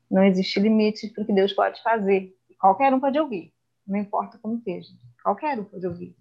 Não 0.09 0.23
existe 0.23 0.59
limite 0.59 1.09
para 1.09 1.23
o 1.23 1.25
que 1.25 1.33
Deus 1.33 1.53
pode 1.53 1.81
fazer. 1.81 2.35
Qualquer 2.59 2.93
um 2.93 2.99
pode 2.99 3.19
ouvir, 3.19 3.53
não 3.85 3.99
importa 3.99 4.37
como 4.37 4.55
esteja. 4.55 4.93
Qualquer 5.21 5.59
um 5.59 5.65
pode 5.65 5.85
ouvir 5.85 6.15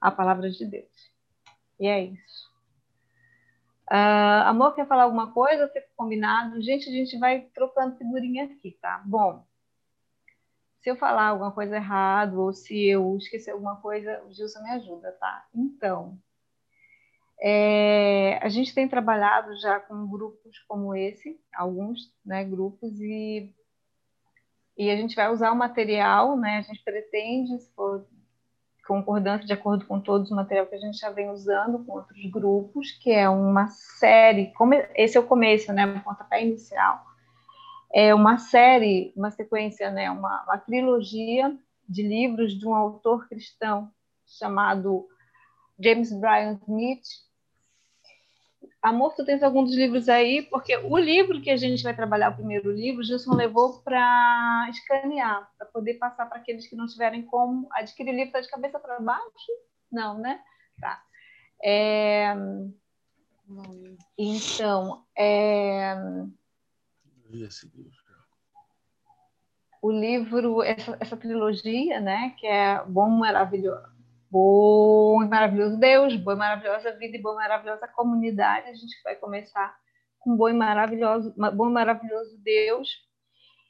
a 0.00 0.10
palavra 0.10 0.50
de 0.50 0.66
Deus. 0.66 1.12
E 1.78 1.86
é 1.86 2.04
isso. 2.04 2.51
Uh, 3.92 4.48
amor, 4.48 4.74
quer 4.74 4.86
falar 4.86 5.02
alguma 5.02 5.32
coisa? 5.32 5.68
Fica 5.68 5.86
combinado? 5.94 6.62
Gente, 6.62 6.88
a 6.88 6.92
gente 6.92 7.18
vai 7.18 7.42
trocando 7.54 7.98
figurinha 7.98 8.46
aqui, 8.46 8.78
tá? 8.80 9.02
Bom, 9.04 9.44
se 10.80 10.88
eu 10.88 10.96
falar 10.96 11.28
alguma 11.28 11.52
coisa 11.52 11.76
errada 11.76 12.34
ou 12.38 12.54
se 12.54 12.86
eu 12.86 13.18
esquecer 13.18 13.50
alguma 13.50 13.76
coisa, 13.82 14.22
o 14.24 14.32
Gilson 14.32 14.62
me 14.62 14.70
ajuda, 14.70 15.12
tá? 15.20 15.46
Então, 15.54 16.18
é, 17.38 18.38
a 18.40 18.48
gente 18.48 18.74
tem 18.74 18.88
trabalhado 18.88 19.54
já 19.60 19.78
com 19.78 20.08
grupos 20.08 20.58
como 20.60 20.94
esse, 20.94 21.38
alguns 21.54 22.14
né, 22.24 22.44
grupos, 22.44 22.98
e, 22.98 23.54
e 24.74 24.90
a 24.90 24.96
gente 24.96 25.14
vai 25.14 25.30
usar 25.30 25.52
o 25.52 25.56
material, 25.56 26.34
né, 26.34 26.58
a 26.58 26.62
gente 26.62 26.82
pretende, 26.82 27.58
se 27.58 27.70
for 27.74 28.06
concordância, 28.86 29.46
de 29.46 29.52
acordo 29.52 29.86
com 29.86 30.00
todos 30.00 30.30
o 30.30 30.34
material 30.34 30.66
que 30.66 30.74
a 30.74 30.78
gente 30.78 30.98
já 30.98 31.10
vem 31.10 31.30
usando 31.30 31.84
com 31.84 31.92
outros 31.92 32.24
grupos, 32.30 32.92
que 32.92 33.10
é 33.10 33.28
uma 33.28 33.68
série, 33.68 34.52
esse 34.94 35.16
é 35.16 35.20
o 35.20 35.26
começo, 35.26 35.72
né, 35.72 35.86
um 35.86 36.00
pontapé 36.00 36.44
inicial, 36.44 37.04
é 37.92 38.14
uma 38.14 38.38
série, 38.38 39.12
uma 39.16 39.30
sequência, 39.30 39.90
né, 39.90 40.10
uma, 40.10 40.42
uma 40.44 40.58
trilogia 40.58 41.56
de 41.88 42.02
livros 42.02 42.58
de 42.58 42.66
um 42.66 42.74
autor 42.74 43.28
cristão 43.28 43.90
chamado 44.26 45.06
James 45.78 46.12
Bryan 46.12 46.58
Smith, 46.62 47.02
Amor, 48.82 49.14
tu 49.14 49.24
tens 49.24 49.44
alguns 49.44 49.68
dos 49.68 49.78
livros 49.78 50.08
aí? 50.08 50.42
Porque 50.42 50.76
o 50.76 50.98
livro 50.98 51.40
que 51.40 51.50
a 51.50 51.56
gente 51.56 51.84
vai 51.84 51.94
trabalhar, 51.94 52.30
o 52.30 52.34
primeiro 52.34 52.72
livro, 52.72 53.00
o 53.00 53.04
Gilson 53.04 53.32
levou 53.32 53.80
para 53.80 54.66
escanear, 54.70 55.48
para 55.56 55.68
poder 55.68 55.94
passar 55.94 56.26
para 56.26 56.38
aqueles 56.38 56.66
que 56.66 56.74
não 56.74 56.88
tiverem 56.88 57.22
como 57.22 57.68
adquirir 57.74 58.10
o 58.10 58.16
livro. 58.16 58.26
Está 58.26 58.40
de 58.40 58.50
cabeça 58.50 58.80
para 58.80 58.98
baixo? 58.98 59.52
Não, 59.90 60.18
né? 60.18 60.42
Tá. 60.80 61.00
É... 61.62 62.34
Então, 64.18 65.04
é... 65.16 65.94
esse 67.34 67.68
livro. 67.68 68.02
O 69.80 69.92
livro, 69.92 70.62
essa, 70.62 70.96
essa 70.98 71.16
trilogia, 71.16 72.00
né, 72.00 72.34
que 72.38 72.46
é 72.46 72.84
Bom 72.84 73.10
Maravilhoso, 73.10 73.91
Bom 74.32 75.22
e 75.22 75.28
Maravilhoso 75.28 75.78
Deus, 75.78 76.16
Boa 76.16 76.34
e 76.34 76.38
Maravilhosa 76.38 76.96
Vida 76.96 77.18
e 77.18 77.20
Boa 77.20 77.34
e 77.34 77.36
Maravilhosa 77.36 77.86
Comunidade. 77.86 78.70
A 78.70 78.74
gente 78.74 78.96
vai 79.04 79.14
começar 79.14 79.76
com 80.18 80.34
Bom 80.34 80.48
e 80.48 80.54
Maravilhoso, 80.54 81.34
Bom 81.54 81.68
e 81.68 81.72
Maravilhoso 81.72 82.38
Deus. 82.42 82.88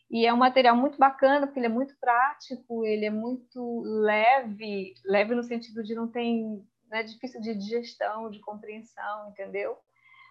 E 0.08 0.24
é 0.24 0.32
um 0.32 0.36
material 0.36 0.76
muito 0.76 0.96
bacana, 0.96 1.48
porque 1.48 1.58
ele 1.58 1.66
é 1.66 1.68
muito 1.68 1.96
prático, 1.98 2.84
ele 2.84 3.04
é 3.04 3.10
muito 3.10 3.82
leve, 3.84 4.94
leve 5.04 5.34
no 5.34 5.42
sentido 5.42 5.82
de 5.82 5.96
não 5.96 6.06
tem, 6.06 6.64
não 6.88 6.98
é 6.98 7.02
difícil 7.02 7.40
de 7.40 7.56
digestão, 7.56 8.30
de 8.30 8.38
compreensão, 8.38 9.30
entendeu? 9.30 9.76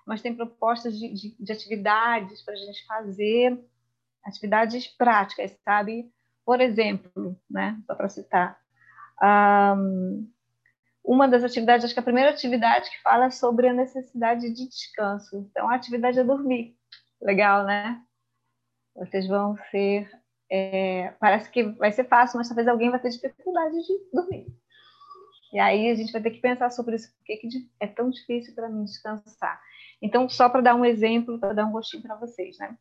Mas 0.08 0.22
tem 0.22 0.34
propostas 0.34 0.98
de, 0.98 1.14
de, 1.14 1.36
de 1.38 1.52
atividades 1.52 2.42
para 2.42 2.54
a 2.54 2.58
gente 2.58 2.86
fazer, 2.86 3.62
atividades 4.24 4.88
práticas, 4.88 5.52
sabe? 5.66 6.10
Por 6.46 6.62
exemplo, 6.62 7.38
né, 7.50 7.78
só 7.86 7.96
para 7.96 8.08
citar, 8.08 8.61
um, 9.24 10.32
uma 11.04 11.28
das 11.28 11.44
atividades, 11.44 11.86
acho 11.86 11.94
que 11.94 12.00
a 12.00 12.04
primeira 12.04 12.30
atividade 12.30 12.90
que 12.90 13.02
fala 13.02 13.26
é 13.26 13.32
sobre 13.32 13.68
a 13.68 13.74
necessidade 13.74 14.54
de 14.54 14.68
descanso. 14.68 15.48
Então, 15.50 15.70
a 15.70 15.76
atividade 15.76 16.20
é 16.20 16.24
dormir. 16.24 16.76
Legal, 17.22 17.66
né? 17.66 18.02
Vocês 18.96 19.28
vão 19.28 19.56
ser. 19.70 20.10
É, 20.50 21.14
parece 21.20 21.50
que 21.50 21.64
vai 21.64 21.92
ser 21.92 22.06
fácil, 22.06 22.38
mas 22.38 22.48
talvez 22.48 22.68
alguém 22.68 22.90
vai 22.90 23.00
ter 23.00 23.10
dificuldade 23.10 23.76
de 23.76 24.12
dormir. 24.12 24.48
E 25.54 25.60
aí 25.60 25.90
a 25.90 25.96
gente 25.96 26.12
vai 26.12 26.22
ter 26.22 26.32
que 26.32 26.42
pensar 26.42 26.70
sobre 26.72 26.96
isso. 26.96 27.10
Por 27.14 27.24
que, 27.26 27.70
é 27.80 27.88
tão 27.88 28.10
difícil 28.10 28.54
para 28.54 28.70
mim 28.70 28.84
descansar? 28.84 29.62
Então, 30.02 30.28
só 30.28 30.50
para 30.50 30.62
dar 30.62 30.76
um 30.76 30.86
exemplo, 30.86 31.40
para 31.40 31.54
dar 31.54 31.66
um 31.66 31.72
gostinho 31.72 32.04
para 32.04 32.16
vocês, 32.16 32.58
né? 32.58 32.78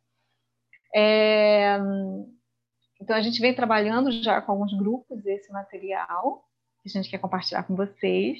É, 0.93 1.77
então, 3.01 3.15
a 3.15 3.21
gente 3.21 3.41
vem 3.41 3.55
trabalhando 3.55 4.11
já 4.11 4.39
com 4.41 4.51
alguns 4.51 4.77
grupos 4.77 5.25
esse 5.25 5.51
material, 5.51 6.47
que 6.83 6.89
a 6.89 6.91
gente 6.91 7.09
quer 7.09 7.17
compartilhar 7.17 7.63
com 7.63 7.75
vocês. 7.75 8.39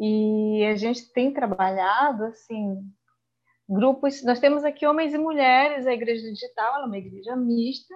E 0.00 0.64
a 0.64 0.74
gente 0.74 1.12
tem 1.12 1.32
trabalhado, 1.34 2.24
assim, 2.24 2.82
grupos. 3.68 4.24
Nós 4.24 4.40
temos 4.40 4.64
aqui 4.64 4.86
homens 4.86 5.12
e 5.12 5.18
mulheres, 5.18 5.86
a 5.86 5.92
igreja 5.92 6.22
digital 6.32 6.82
é 6.82 6.86
uma 6.86 6.96
igreja 6.96 7.36
mista, 7.36 7.94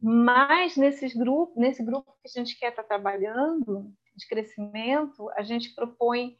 mas 0.00 0.76
nesses 0.76 1.14
grupos, 1.14 1.56
nesse 1.56 1.82
grupo 1.82 2.12
que 2.22 2.28
a 2.28 2.40
gente 2.40 2.58
quer 2.58 2.70
estar 2.70 2.84
trabalhando, 2.84 3.90
de 4.14 4.28
crescimento, 4.28 5.30
a 5.30 5.42
gente 5.42 5.74
propõe 5.74 6.36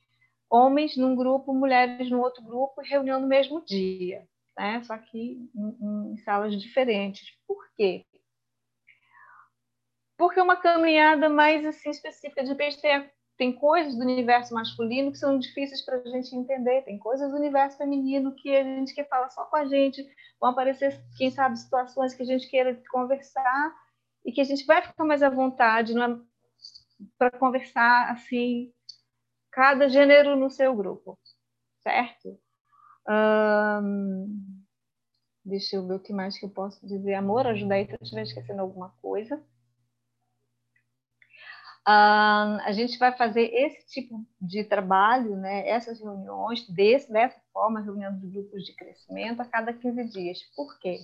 homens 0.50 0.96
num 0.96 1.16
grupo, 1.16 1.54
mulheres 1.54 2.10
no 2.10 2.20
outro 2.20 2.42
grupo, 2.42 2.82
reunião 2.82 3.20
no 3.20 3.26
mesmo 3.26 3.64
dia 3.64 4.26
né? 4.56 4.82
só 4.82 4.96
que 4.98 5.50
em, 5.54 6.12
em 6.12 6.16
salas 6.18 6.60
diferentes. 6.60 7.36
Por 7.46 7.62
quê? 7.76 8.04
Porque 10.16 10.40
é 10.40 10.42
uma 10.42 10.56
caminhada 10.56 11.28
mais 11.28 11.64
assim 11.64 11.90
específica. 11.90 12.42
De 12.42 12.48
repente 12.48 12.80
tem, 12.80 13.10
tem 13.36 13.52
coisas 13.52 13.94
do 13.94 14.02
universo 14.02 14.54
masculino 14.54 15.12
que 15.12 15.18
são 15.18 15.38
difíceis 15.38 15.84
para 15.84 15.96
a 15.96 16.08
gente 16.08 16.34
entender, 16.34 16.82
tem 16.82 16.98
coisas 16.98 17.30
do 17.30 17.36
universo 17.36 17.76
feminino 17.76 18.34
que 18.34 18.54
a 18.56 18.64
gente 18.64 18.94
quer 18.94 19.06
falar 19.08 19.28
só 19.30 19.44
com 19.44 19.56
a 19.56 19.66
gente, 19.66 20.02
vão 20.40 20.50
aparecer, 20.50 20.98
quem 21.16 21.30
sabe, 21.30 21.58
situações 21.58 22.14
que 22.14 22.22
a 22.22 22.26
gente 22.26 22.48
queira 22.48 22.80
conversar 22.90 23.76
e 24.24 24.32
que 24.32 24.40
a 24.40 24.44
gente 24.44 24.64
vai 24.64 24.82
ficar 24.82 25.04
mais 25.04 25.22
à 25.22 25.28
vontade 25.28 25.92
é? 25.92 26.18
para 27.18 27.38
conversar 27.38 28.10
assim, 28.10 28.72
cada 29.52 29.88
gênero 29.88 30.34
no 30.34 30.50
seu 30.50 30.74
grupo, 30.74 31.18
certo? 31.82 32.40
Deixa 35.44 35.76
eu 35.76 35.86
ver 35.86 35.94
o 35.94 36.00
que 36.00 36.12
mais 36.12 36.38
que 36.38 36.44
eu 36.44 36.50
posso 36.50 36.84
dizer. 36.86 37.14
Amor, 37.14 37.46
ajuda 37.46 37.74
aí 37.74 37.86
se 37.86 37.92
eu 37.92 37.98
estiver 38.02 38.22
esquecendo 38.22 38.60
alguma 38.60 38.90
coisa. 39.00 39.40
a 41.86 42.72
gente 42.72 42.98
vai 42.98 43.16
fazer 43.16 43.42
esse 43.52 43.86
tipo 43.86 44.24
de 44.40 44.64
trabalho, 44.64 45.36
né, 45.36 45.68
essas 45.68 46.00
reuniões, 46.00 46.68
desse, 46.68 47.12
dessa 47.12 47.40
forma, 47.52 47.80
reunião 47.80 48.16
de 48.18 48.26
grupos 48.26 48.64
de 48.64 48.74
crescimento 48.74 49.40
a 49.40 49.44
cada 49.44 49.72
15 49.72 50.04
dias. 50.08 50.38
Por 50.56 50.78
quê? 50.80 50.98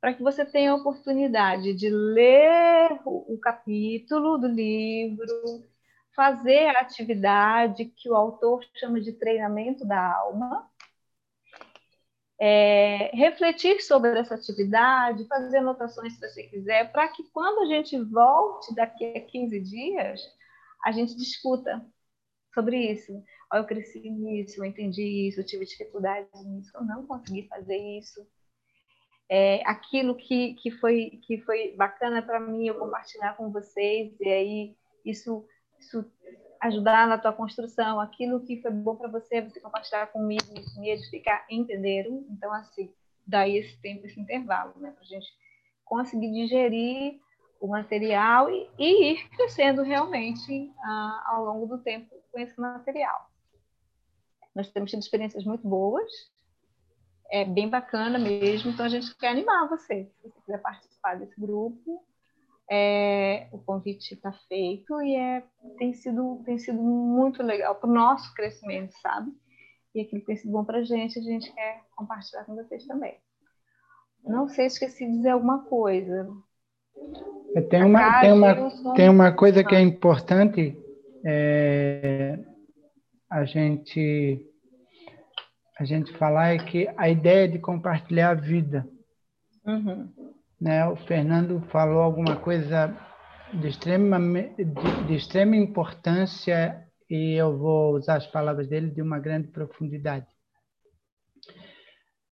Para 0.00 0.14
que 0.14 0.22
você 0.22 0.44
tenha 0.44 0.70
a 0.70 0.76
oportunidade 0.76 1.74
de 1.74 1.90
ler 1.90 3.00
o, 3.04 3.34
o 3.34 3.38
capítulo 3.40 4.38
do 4.38 4.46
livro, 4.46 5.26
fazer 6.14 6.68
a 6.68 6.80
atividade 6.80 7.86
que 7.86 8.08
o 8.08 8.14
autor 8.14 8.64
chama 8.76 9.00
de 9.00 9.12
treinamento 9.12 9.84
da 9.84 10.00
alma, 10.16 10.68
é, 12.40 13.10
refletir 13.14 13.80
sobre 13.82 14.18
essa 14.18 14.36
atividade, 14.36 15.26
fazer 15.26 15.58
anotações 15.58 16.14
se 16.14 16.20
você 16.20 16.44
quiser, 16.44 16.92
para 16.92 17.08
que 17.08 17.24
quando 17.30 17.62
a 17.62 17.66
gente 17.66 17.98
volte 18.04 18.74
daqui 18.74 19.04
a 19.16 19.20
15 19.20 19.60
dias, 19.60 20.20
a 20.84 20.92
gente 20.92 21.16
discuta 21.16 21.84
sobre 22.54 22.92
isso. 22.92 23.12
Oh, 23.52 23.56
eu 23.56 23.64
cresci 23.64 23.98
nisso, 24.10 24.60
eu 24.60 24.64
entendi 24.64 25.28
isso, 25.28 25.40
eu 25.40 25.46
tive 25.46 25.64
dificuldade 25.64 26.28
nisso, 26.44 26.70
eu 26.74 26.84
não 26.84 27.06
consegui 27.06 27.48
fazer 27.48 27.76
isso. 27.98 28.26
É, 29.28 29.62
aquilo 29.66 30.14
que, 30.14 30.54
que, 30.54 30.70
foi, 30.70 31.20
que 31.26 31.38
foi 31.42 31.74
bacana 31.76 32.22
para 32.22 32.40
mim, 32.40 32.66
eu 32.66 32.78
compartilhar 32.78 33.36
com 33.36 33.50
vocês, 33.50 34.14
e 34.20 34.28
aí 34.28 34.76
isso, 35.04 35.46
isso 35.78 36.04
ajudar 36.60 37.06
na 37.06 37.18
tua 37.18 37.32
construção, 37.32 38.00
aquilo 38.00 38.40
que 38.40 38.60
foi 38.60 38.70
bom 38.70 38.96
para 38.96 39.08
você, 39.08 39.40
você 39.40 39.60
compartilhar 39.60 40.06
comigo, 40.08 40.44
me 40.78 40.90
edificar, 40.90 41.46
entenderam? 41.48 42.24
Então, 42.30 42.52
assim, 42.52 42.92
daí 43.26 43.56
esse 43.56 43.76
tempo, 43.80 44.06
esse 44.06 44.20
intervalo, 44.20 44.74
né, 44.76 44.90
para 44.90 45.02
a 45.02 45.06
gente 45.06 45.28
conseguir 45.84 46.32
digerir 46.32 47.20
o 47.60 47.66
material 47.66 48.50
e, 48.50 48.68
e 48.78 49.12
ir 49.12 49.28
crescendo 49.30 49.82
realmente 49.82 50.72
ah, 50.82 51.24
ao 51.26 51.44
longo 51.44 51.66
do 51.66 51.82
tempo 51.82 52.14
com 52.30 52.38
esse 52.38 52.58
material. 52.60 53.30
Nós 54.54 54.70
temos 54.70 54.90
tido 54.90 55.00
experiências 55.00 55.44
muito 55.44 55.66
boas, 55.66 56.10
é 57.30 57.44
bem 57.44 57.68
bacana 57.68 58.18
mesmo, 58.18 58.70
então 58.70 58.86
a 58.86 58.88
gente 58.88 59.14
quer 59.16 59.28
animar 59.28 59.68
você, 59.68 60.04
se 60.04 60.22
você 60.22 60.40
quiser 60.40 60.58
participar 60.58 61.16
desse 61.16 61.38
grupo, 61.40 62.04
é, 62.70 63.48
o 63.50 63.58
convite 63.58 64.14
está 64.14 64.32
feito 64.46 65.00
e 65.02 65.16
é, 65.16 65.42
tem, 65.78 65.94
sido, 65.94 66.42
tem 66.44 66.58
sido 66.58 66.80
muito 66.80 67.42
legal 67.42 67.74
para 67.74 67.88
o 67.88 67.92
nosso 67.92 68.32
crescimento, 68.34 68.92
sabe? 69.00 69.30
E 69.94 70.02
aquilo 70.02 70.24
tem 70.24 70.36
sido 70.36 70.52
bom 70.52 70.64
para 70.64 70.78
a 70.78 70.84
gente, 70.84 71.18
a 71.18 71.22
gente 71.22 71.52
quer 71.52 71.82
compartilhar 71.96 72.44
com 72.44 72.54
vocês 72.54 72.86
também. 72.86 73.16
Não 74.22 74.48
sei 74.48 74.68
se 74.68 74.74
esqueci 74.74 75.06
de 75.06 75.16
dizer 75.16 75.30
alguma 75.30 75.64
coisa. 75.64 76.28
Tem 77.70 77.82
uma, 77.82 78.20
tem 78.20 78.32
uma, 78.32 78.94
tem 78.94 79.08
uma 79.08 79.32
coisa 79.32 79.64
que 79.64 79.74
é 79.74 79.80
importante 79.80 80.76
é, 81.24 82.38
a 83.30 83.44
gente 83.44 84.44
a 85.78 85.84
gente 85.84 86.12
falar 86.18 86.54
é 86.54 86.58
que 86.58 86.88
a 86.96 87.08
ideia 87.08 87.48
de 87.48 87.58
compartilhar 87.60 88.30
a 88.30 88.34
vida. 88.34 88.86
Uhum 89.64 90.17
né, 90.60 90.86
o 90.88 90.96
Fernando 90.96 91.60
falou 91.70 92.00
alguma 92.00 92.36
coisa 92.36 92.96
de 93.54 93.68
extrema, 93.68 94.18
de, 94.18 94.64
de 95.06 95.14
extrema 95.14 95.56
importância 95.56 96.86
e 97.08 97.34
eu 97.34 97.56
vou 97.56 97.94
usar 97.94 98.16
as 98.16 98.26
palavras 98.26 98.68
dele 98.68 98.90
de 98.90 99.00
uma 99.00 99.18
grande 99.18 99.48
profundidade. 99.48 100.26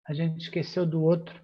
A 0.05 0.13
gente 0.13 0.41
esqueceu 0.41 0.85
do 0.85 1.01
outro. 1.01 1.39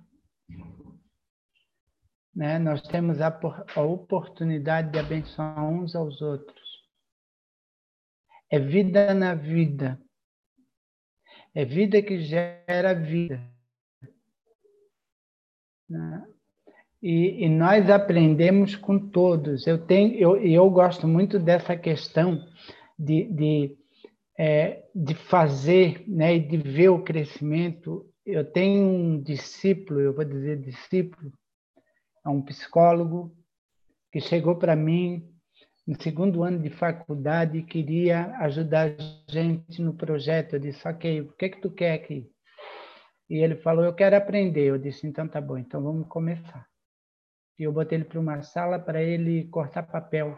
Né? 2.35 2.59
Nós 2.59 2.81
temos 2.81 3.21
a, 3.21 3.27
a 3.75 3.81
oportunidade 3.81 4.91
de 4.91 4.99
abençoar 4.99 5.63
uns 5.63 5.95
aos 5.95 6.21
outros. 6.21 6.65
É 8.51 8.59
vida 8.59 9.13
na 9.13 9.33
vida. 9.33 9.99
É 11.53 11.63
vida 11.63 12.01
que 12.01 12.19
gera 12.19 12.93
vida. 12.93 13.41
Né? 15.89 16.35
E, 17.01 17.45
e, 17.45 17.49
nós 17.49 17.89
aprendemos 17.89 18.75
com 18.75 18.97
todos. 18.97 19.67
Eu 19.67 19.77
tenho, 19.77 20.15
eu, 20.15 20.37
eu 20.37 20.69
gosto 20.69 21.07
muito 21.07 21.37
dessa 21.37 21.75
questão 21.75 22.43
de, 22.97 23.25
de, 23.25 23.77
é, 24.37 24.83
de 24.93 25.13
fazer, 25.13 26.03
né, 26.07 26.35
e 26.35 26.39
de 26.39 26.57
ver 26.57 26.89
o 26.89 27.03
crescimento. 27.03 28.09
Eu 28.25 28.43
tenho 28.43 28.81
um 28.81 29.21
discípulo, 29.21 29.99
eu 29.99 30.13
vou 30.13 30.25
dizer 30.25 30.59
discípulo, 30.59 31.31
é 32.25 32.29
um 32.29 32.41
psicólogo 32.41 33.35
que 34.11 34.19
chegou 34.19 34.55
para 34.55 34.75
mim 34.75 35.29
no 35.85 36.01
segundo 36.01 36.41
ano 36.41 36.57
de 36.57 36.71
faculdade 36.71 37.59
e 37.59 37.63
queria 37.63 38.35
ajudar 38.39 38.89
a 38.89 39.31
gente 39.31 39.79
no 39.81 39.93
projeto. 39.93 40.53
Eu 40.53 40.59
disse, 40.59 40.87
ok, 40.87 41.21
o 41.21 41.33
que 41.33 41.45
é 41.45 41.49
que 41.49 41.61
tu 41.61 41.69
quer 41.69 41.93
aqui? 41.93 42.27
E 43.29 43.37
ele 43.37 43.57
falou, 43.57 43.83
eu 43.83 43.93
quero 43.93 44.15
aprender. 44.15 44.63
Eu 44.63 44.79
disse, 44.79 45.05
então 45.05 45.27
tá 45.27 45.39
bom, 45.39 45.57
então 45.57 45.83
vamos 45.83 46.07
começar 46.07 46.65
e 47.57 47.63
eu 47.63 47.71
botei 47.71 47.97
ele 47.97 48.05
para 48.05 48.19
uma 48.19 48.41
sala 48.41 48.79
para 48.79 49.01
ele 49.01 49.45
cortar 49.47 49.83
papel. 49.83 50.37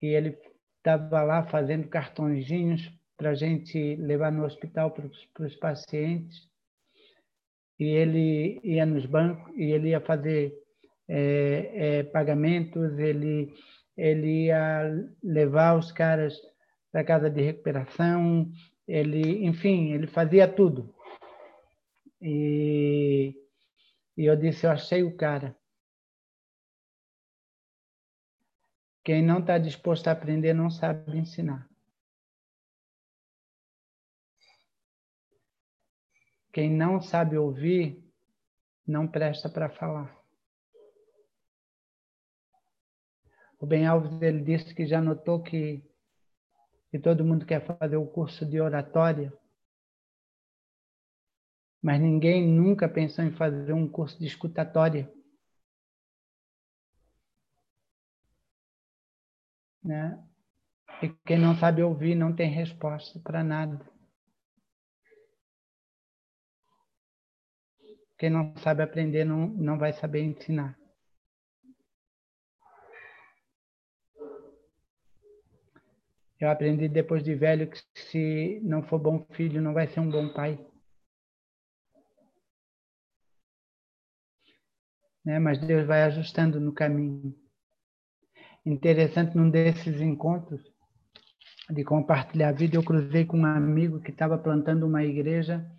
E 0.00 0.06
ele 0.06 0.38
estava 0.78 1.22
lá 1.22 1.46
fazendo 1.46 1.88
cartõezinhos 1.88 2.90
para 3.16 3.30
a 3.30 3.34
gente 3.34 3.96
levar 3.96 4.30
no 4.30 4.44
hospital 4.44 4.92
para 4.92 5.06
os 5.46 5.56
pacientes. 5.56 6.48
e 7.78 7.84
ele 7.84 8.60
ia 8.64 8.84
nos 8.84 9.06
bancos 9.06 9.54
e 9.56 9.70
ele 9.72 9.90
ia 9.90 10.00
fazer 10.00 10.52
é, 11.08 11.98
é, 11.98 12.02
pagamentos, 12.04 12.98
ele, 12.98 13.52
ele 13.96 14.46
ia 14.46 14.82
levar 15.22 15.78
os 15.78 15.92
caras 15.92 16.34
para 16.90 17.04
casa 17.04 17.30
de 17.30 17.40
recuperação, 17.42 18.50
ele, 18.86 19.44
enfim, 19.46 19.92
ele 19.92 20.06
fazia 20.06 20.48
tudo. 20.48 20.92
E, 22.20 23.34
e 24.18 24.24
eu 24.24 24.34
disse, 24.34 24.66
eu 24.66 24.72
achei 24.72 25.04
o 25.04 25.16
cara. 25.16 25.56
Quem 29.04 29.22
não 29.22 29.38
está 29.38 29.58
disposto 29.58 30.08
a 30.08 30.12
aprender 30.12 30.52
não 30.52 30.68
sabe 30.68 31.16
ensinar. 31.16 31.70
Quem 36.52 36.68
não 36.68 37.00
sabe 37.00 37.38
ouvir, 37.38 38.04
não 38.84 39.06
presta 39.06 39.48
para 39.48 39.70
falar. 39.70 40.12
O 43.60 43.66
Ben 43.66 43.86
Alves 43.86 44.20
ele 44.20 44.42
disse 44.42 44.74
que 44.74 44.84
já 44.84 45.00
notou 45.00 45.44
que, 45.44 45.80
que 46.90 46.98
todo 46.98 47.24
mundo 47.24 47.46
quer 47.46 47.64
fazer 47.64 47.96
o 47.96 48.06
curso 48.06 48.44
de 48.44 48.60
oratória, 48.60 49.32
mas 51.82 52.00
ninguém 52.00 52.46
nunca 52.46 52.88
pensou 52.88 53.24
em 53.24 53.30
fazer 53.32 53.72
um 53.72 53.88
curso 53.88 54.18
de 54.18 54.26
escutatória. 54.26 55.12
Né? 59.82 60.22
E 61.02 61.08
quem 61.24 61.38
não 61.38 61.56
sabe 61.56 61.82
ouvir 61.82 62.14
não 62.14 62.34
tem 62.34 62.50
resposta 62.50 63.20
para 63.20 63.44
nada. 63.44 63.78
Quem 68.18 68.28
não 68.28 68.52
sabe 68.56 68.82
aprender 68.82 69.24
não, 69.24 69.46
não 69.46 69.78
vai 69.78 69.92
saber 69.92 70.22
ensinar. 70.22 70.76
Eu 76.40 76.50
aprendi 76.50 76.88
depois 76.88 77.22
de 77.22 77.34
velho 77.34 77.68
que 77.68 77.80
se 77.94 78.60
não 78.62 78.82
for 78.82 78.98
bom 78.98 79.24
filho, 79.32 79.60
não 79.60 79.72
vai 79.72 79.88
ser 79.88 80.00
um 80.00 80.10
bom 80.10 80.32
pai. 80.32 80.58
Né? 85.28 85.38
Mas 85.38 85.58
Deus 85.58 85.86
vai 85.86 86.04
ajustando 86.04 86.58
no 86.58 86.72
caminho. 86.72 87.34
Interessante, 88.64 89.36
num 89.36 89.50
desses 89.50 90.00
encontros 90.00 90.62
de 91.68 91.84
compartilhar 91.84 92.48
a 92.48 92.52
vida, 92.52 92.76
eu 92.76 92.82
cruzei 92.82 93.26
com 93.26 93.40
um 93.40 93.44
amigo 93.44 94.00
que 94.00 94.10
estava 94.10 94.38
plantando 94.38 94.86
uma 94.86 95.04
igreja 95.04 95.70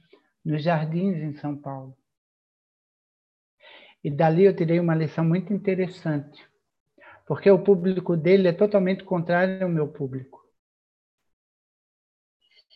nos 0.45 0.61
jardins 0.61 1.17
em 1.17 1.33
São 1.33 1.57
Paulo. 1.57 1.97
E 4.03 4.11
dali 4.11 4.43
eu 4.43 4.55
tirei 4.55 4.79
uma 4.79 4.93
lição 4.93 5.25
muito 5.25 5.51
interessante, 5.51 6.47
porque 7.25 7.49
o 7.49 7.63
público 7.63 8.15
dele 8.15 8.49
é 8.49 8.53
totalmente 8.53 9.03
contrário 9.03 9.63
ao 9.63 9.69
meu 9.69 9.87
público. 9.87 10.47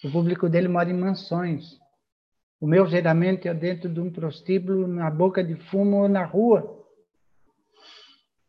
O 0.04 0.12
público 0.12 0.50
dele 0.50 0.68
mora 0.68 0.90
em 0.90 1.00
mansões. 1.00 1.83
O 2.64 2.66
meu 2.66 2.88
geralmente 2.88 3.50
é 3.50 3.54
dentro 3.54 3.90
de 3.90 4.00
um 4.00 4.10
prostíbulo, 4.10 4.88
na 4.88 5.12
boca 5.12 5.44
de 5.44 5.54
fumo 5.54 5.98
ou 5.98 6.08
na 6.08 6.24
rua, 6.24 6.88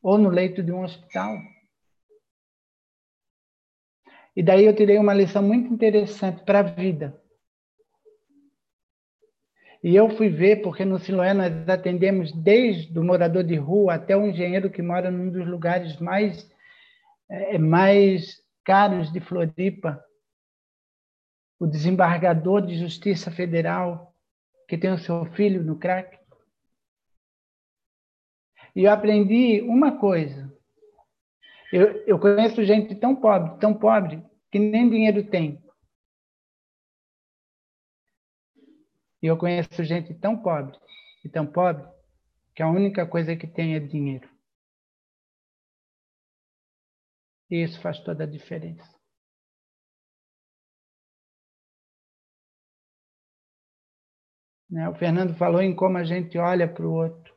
ou 0.01 0.17
no 0.17 0.29
leito 0.29 0.63
de 0.63 0.71
um 0.71 0.85
hospital. 0.85 1.37
E 4.37 4.41
daí 4.41 4.67
eu 4.67 4.77
tirei 4.77 4.99
uma 4.99 5.13
lição 5.13 5.43
muito 5.43 5.75
interessante 5.75 6.45
para 6.45 6.61
a 6.61 6.63
vida. 6.63 7.21
E 9.83 9.97
eu 9.97 10.09
fui 10.17 10.29
ver, 10.29 10.63
porque 10.63 10.85
no 10.85 11.01
Siloé 11.01 11.35
nós 11.35 11.69
atendemos 11.69 12.31
desde 12.31 12.97
o 12.97 13.03
morador 13.03 13.43
de 13.43 13.57
rua 13.57 13.95
até 13.95 14.17
o 14.17 14.29
engenheiro 14.29 14.71
que 14.71 14.81
mora 14.81 15.11
num 15.11 15.29
dos 15.29 15.45
lugares 15.45 15.99
mais, 15.99 16.49
é, 17.29 17.59
mais 17.59 18.37
caros 18.65 19.13
de 19.13 19.19
Floripa, 19.19 20.01
o 21.59 21.67
desembargador 21.67 22.67
de 22.67 22.79
Justiça 22.79 23.31
Federal, 23.31 24.15
que 24.69 24.79
tem 24.79 24.93
o 24.93 24.99
seu 24.99 25.25
filho 25.33 25.63
no 25.63 25.79
crack. 25.79 26.19
E 28.75 28.85
eu 28.85 28.93
aprendi 28.93 29.61
uma 29.63 29.99
coisa. 29.99 30.53
Eu, 31.73 32.07
eu 32.07 32.19
conheço 32.19 32.65
gente 32.65 32.95
tão 32.95 33.15
pobre, 33.17 33.59
tão 33.59 33.75
pobre, 33.75 34.25
que 34.51 34.59
nem 34.59 34.89
dinheiro 34.89 35.29
tem. 35.29 35.63
E 39.23 39.27
eu 39.27 39.37
conheço 39.37 39.83
gente 39.83 40.13
tão 40.15 40.37
pobre 40.41 40.79
e 41.25 41.29
tão 41.29 41.47
pobre 41.47 41.89
que 42.55 42.63
a 42.63 42.69
única 42.69 43.07
coisa 43.07 43.35
que 43.35 43.47
tem 43.47 43.75
é 43.75 43.81
dinheiro. 43.81 44.29
E 47.51 47.63
isso 47.63 47.81
faz 47.81 47.99
toda 48.01 48.25
a 48.25 48.27
diferença. 48.27 48.94
Né? 54.75 54.89
O 54.89 54.95
Fernando 54.97 55.37
falou 55.37 55.63
em 55.63 55.73
como 55.73 55.97
a 55.99 56.03
gente 56.03 56.37
olha 56.37 56.67
para 56.67 56.85
o 56.85 56.93
outro. 56.93 57.33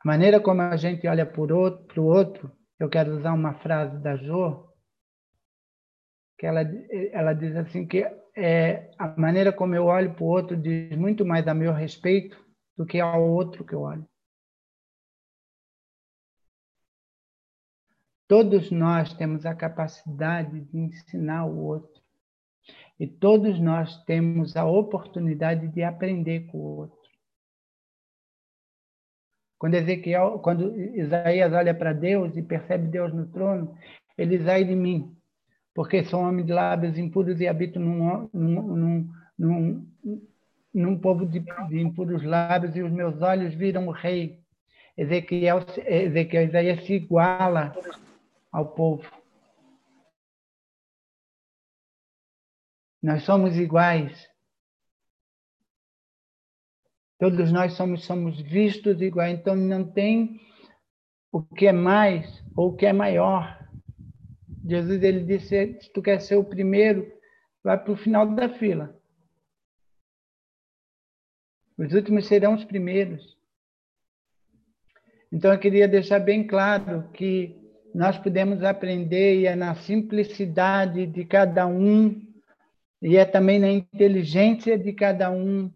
A 0.00 0.06
maneira 0.06 0.40
como 0.40 0.62
a 0.62 0.76
gente 0.76 1.08
olha 1.08 1.26
para 1.26 1.42
o 1.42 2.04
outro, 2.04 2.56
eu 2.78 2.88
quero 2.88 3.16
usar 3.16 3.32
uma 3.32 3.54
frase 3.54 4.00
da 4.00 4.14
Jo, 4.16 4.72
que 6.38 6.46
ela, 6.46 6.60
ela 7.10 7.32
diz 7.32 7.56
assim 7.56 7.84
que 7.88 8.04
é, 8.36 8.88
a 8.96 9.08
maneira 9.20 9.52
como 9.52 9.74
eu 9.74 9.86
olho 9.86 10.14
para 10.14 10.22
o 10.22 10.28
outro 10.28 10.56
diz 10.56 10.96
muito 10.96 11.26
mais 11.26 11.48
a 11.48 11.52
meu 11.52 11.72
respeito 11.72 12.38
do 12.76 12.86
que 12.86 13.00
ao 13.00 13.28
outro 13.28 13.64
que 13.64 13.74
eu 13.74 13.80
olho. 13.80 14.08
Todos 18.28 18.70
nós 18.70 19.12
temos 19.14 19.44
a 19.44 19.56
capacidade 19.56 20.60
de 20.60 20.78
ensinar 20.78 21.46
o 21.46 21.58
outro. 21.58 22.00
E 22.98 23.06
todos 23.06 23.60
nós 23.60 24.02
temos 24.04 24.56
a 24.56 24.64
oportunidade 24.64 25.68
de 25.68 25.82
aprender 25.82 26.46
com 26.46 26.58
o 26.58 26.76
outro. 26.78 26.98
Quando 29.58 29.74
Ezequiel, 29.74 30.38
quando 30.38 30.74
Isaías 30.96 31.52
olha 31.52 31.74
para 31.74 31.92
Deus 31.92 32.36
e 32.36 32.42
percebe 32.42 32.88
Deus 32.88 33.12
no 33.12 33.26
trono, 33.26 33.76
ele 34.16 34.38
diz: 34.38 34.46
ai 34.46 34.64
de 34.64 34.74
mim, 34.74 35.16
porque 35.74 36.04
sou 36.04 36.20
homem 36.20 36.44
de 36.44 36.52
lábios 36.52 36.96
impuros 36.96 37.40
e 37.40 37.48
habito 37.48 37.78
num, 37.80 38.28
num, 38.32 38.62
num, 38.62 39.12
num, 39.38 39.86
num 40.74 40.98
povo 40.98 41.26
de, 41.26 41.40
de, 41.40 41.80
impuros 41.80 42.22
lábios 42.22 42.76
e 42.76 42.82
os 42.82 42.92
meus 42.92 43.20
olhos 43.20 43.54
viram 43.54 43.88
o 43.88 43.92
rei. 43.92 44.40
Ezequiel, 44.96 45.58
Ezequiel 45.86 46.44
Isaías 46.44 46.84
se 46.84 46.94
iguala 46.94 47.72
ao 48.50 48.74
povo. 48.74 49.17
Nós 53.02 53.22
somos 53.22 53.56
iguais. 53.56 54.28
Todos 57.18 57.50
nós 57.52 57.72
somos, 57.74 58.04
somos 58.04 58.40
vistos 58.40 59.00
iguais. 59.00 59.38
Então 59.38 59.54
não 59.56 59.90
tem 59.90 60.40
o 61.32 61.42
que 61.42 61.66
é 61.66 61.72
mais 61.72 62.44
ou 62.56 62.70
o 62.70 62.76
que 62.76 62.86
é 62.86 62.92
maior. 62.92 63.58
Jesus 64.64 65.02
ele 65.02 65.24
disse: 65.24 65.80
se 65.80 65.92
tu 65.92 66.02
quer 66.02 66.20
ser 66.20 66.36
o 66.36 66.44
primeiro, 66.44 67.10
vai 67.62 67.82
para 67.82 67.92
o 67.92 67.96
final 67.96 68.26
da 68.34 68.48
fila. 68.48 68.94
Os 71.76 71.92
últimos 71.92 72.26
serão 72.26 72.54
os 72.54 72.64
primeiros. 72.64 73.36
Então 75.30 75.52
eu 75.52 75.58
queria 75.58 75.86
deixar 75.86 76.18
bem 76.18 76.46
claro 76.46 77.08
que 77.12 77.56
nós 77.94 78.18
podemos 78.18 78.62
aprender 78.62 79.40
e 79.40 79.46
é 79.46 79.54
na 79.54 79.74
simplicidade 79.74 81.06
de 81.06 81.24
cada 81.24 81.66
um 81.66 82.27
e 83.00 83.16
é 83.16 83.24
também 83.24 83.58
na 83.58 83.70
inteligência 83.70 84.78
de 84.78 84.92
cada 84.92 85.30
um 85.30 85.72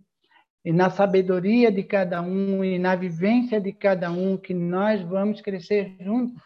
e 0.64 0.72
na 0.72 0.90
sabedoria 0.90 1.70
de 1.70 1.82
cada 1.82 2.20
um 2.20 2.64
e 2.64 2.78
na 2.78 2.94
vivência 2.94 3.61
de 3.61 3.72
cada 3.72 4.11
um 4.11 4.37
que 4.37 4.54
nós 4.54 5.00
vamos 5.02 5.40
crescer 5.40 5.96
juntos. 6.00 6.40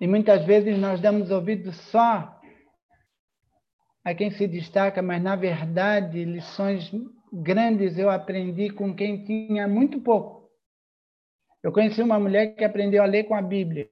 E 0.00 0.06
muitas 0.06 0.44
vezes 0.44 0.78
nós 0.78 1.00
damos 1.00 1.30
ouvido 1.30 1.72
só 1.72 2.40
a 4.04 4.14
quem 4.14 4.30
se 4.30 4.46
destaca, 4.46 5.00
mas 5.00 5.22
na 5.22 5.34
verdade, 5.34 6.24
lições 6.24 6.90
grandes 7.32 7.96
eu 7.96 8.10
aprendi 8.10 8.70
com 8.70 8.94
quem 8.94 9.24
tinha 9.24 9.66
muito 9.66 10.00
pouco. 10.00 10.50
Eu 11.62 11.72
conheci 11.72 12.02
uma 12.02 12.18
mulher 12.18 12.54
que 12.54 12.64
aprendeu 12.64 13.02
a 13.02 13.06
ler 13.06 13.24
com 13.24 13.34
a 13.34 13.42
Bíblia 13.42 13.88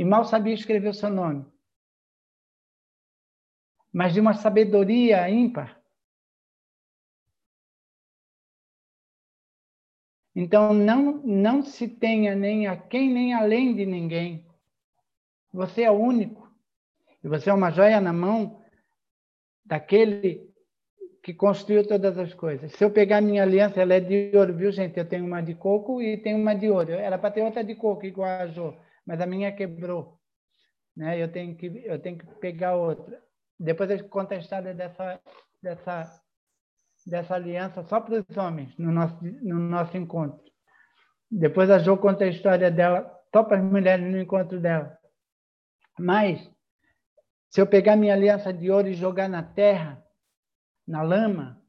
e 0.00 0.04
mal 0.04 0.24
sabia 0.24 0.54
escrever 0.54 0.88
o 0.88 0.94
seu 0.94 1.10
nome, 1.10 1.44
mas 3.92 4.14
de 4.14 4.20
uma 4.20 4.32
sabedoria 4.32 5.28
ímpar. 5.28 5.78
Então, 10.34 10.72
não, 10.72 11.18
não 11.22 11.62
se 11.62 11.86
tenha 11.86 12.34
nem 12.34 12.66
a 12.66 12.78
quem, 12.78 13.12
nem 13.12 13.34
além 13.34 13.74
de 13.74 13.84
ninguém. 13.84 14.46
Você 15.52 15.82
é 15.82 15.90
único. 15.90 16.50
E 17.22 17.28
você 17.28 17.50
é 17.50 17.52
uma 17.52 17.70
joia 17.70 18.00
na 18.00 18.12
mão 18.14 18.64
daquele 19.62 20.50
que 21.22 21.34
construiu 21.34 21.86
todas 21.86 22.16
as 22.16 22.32
coisas. 22.32 22.72
Se 22.72 22.82
eu 22.82 22.90
pegar 22.90 23.20
minha 23.20 23.42
aliança, 23.42 23.82
ela 23.82 23.92
é 23.92 24.00
de 24.00 24.34
ouro, 24.34 24.56
viu, 24.56 24.72
gente? 24.72 24.98
Eu 24.98 25.06
tenho 25.06 25.26
uma 25.26 25.42
de 25.42 25.54
coco 25.54 26.00
e 26.00 26.16
tenho 26.16 26.38
uma 26.38 26.54
de 26.54 26.70
ouro. 26.70 26.90
Era 26.92 27.18
para 27.18 27.32
ter 27.32 27.42
outra 27.42 27.62
de 27.62 27.74
coco, 27.74 28.06
igual 28.06 28.30
a 28.30 28.46
Jo, 28.46 28.74
mas 29.06 29.20
a 29.20 29.26
minha 29.26 29.52
quebrou. 29.52 30.18
Né? 30.96 31.20
Eu, 31.20 31.30
tenho 31.30 31.56
que, 31.56 31.66
eu 31.84 31.98
tenho 32.00 32.18
que 32.18 32.26
pegar 32.36 32.76
outra. 32.76 33.22
Depois 33.58 33.90
eu 33.90 34.08
conto 34.08 34.32
a 34.32 34.38
história 34.38 34.74
dessa, 34.74 35.20
dessa, 35.62 36.22
dessa 37.06 37.34
aliança 37.34 37.82
só 37.84 38.00
para 38.00 38.24
os 38.28 38.36
homens, 38.36 38.76
no 38.78 38.90
nosso, 38.90 39.18
no 39.22 39.58
nosso 39.58 39.96
encontro. 39.96 40.40
Depois 41.30 41.70
a 41.70 41.78
Jo 41.78 41.96
conta 41.96 42.24
a 42.24 42.28
história 42.28 42.70
dela 42.70 43.18
só 43.32 43.44
para 43.44 43.58
as 43.58 43.64
mulheres 43.64 44.04
no 44.04 44.20
encontro 44.20 44.60
dela. 44.60 44.98
Mas, 45.98 46.50
se 47.48 47.60
eu 47.60 47.66
pegar 47.66 47.96
minha 47.96 48.14
aliança 48.14 48.52
de 48.52 48.70
ouro 48.70 48.88
e 48.88 48.94
jogar 48.94 49.28
na 49.28 49.42
terra, 49.42 50.04
na 50.86 51.02
lama, 51.02 51.62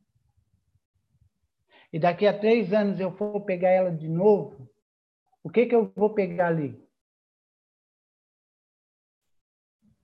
e 1.94 2.00
daqui 2.00 2.26
a 2.26 2.38
três 2.38 2.74
anos 2.74 3.00
eu 3.00 3.12
for 3.12 3.42
pegar 3.42 3.70
ela 3.70 3.92
de 3.92 4.08
novo, 4.08 4.70
o 5.44 5.50
que, 5.50 5.66
que 5.66 5.76
eu 5.76 5.92
vou 5.96 6.14
pegar 6.14 6.48
ali? 6.48 6.81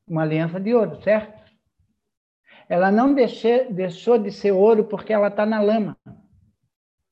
Uma 0.08 0.24
aliança 0.24 0.60
de 0.60 0.74
ouro, 0.74 1.02
certo? 1.02 1.38
Ela 2.70 2.92
não 2.92 3.14
deixou, 3.14 3.72
deixou 3.72 4.18
de 4.18 4.32
ser 4.32 4.52
ouro 4.52 4.86
porque 4.86 5.14
ela 5.14 5.28
está 5.28 5.46
na 5.46 5.62
lama. 5.62 5.98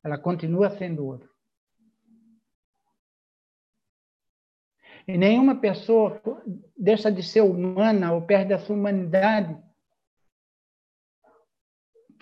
Ela 0.03 0.17
continua 0.17 0.69
sendo 0.69 1.05
ouro. 1.05 1.29
E 5.07 5.17
nenhuma 5.17 5.55
pessoa 5.59 6.21
deixa 6.75 7.11
de 7.11 7.21
ser 7.21 7.41
humana 7.41 8.13
ou 8.13 8.21
perde 8.21 8.53
a 8.53 8.59
sua 8.59 8.75
humanidade, 8.75 9.55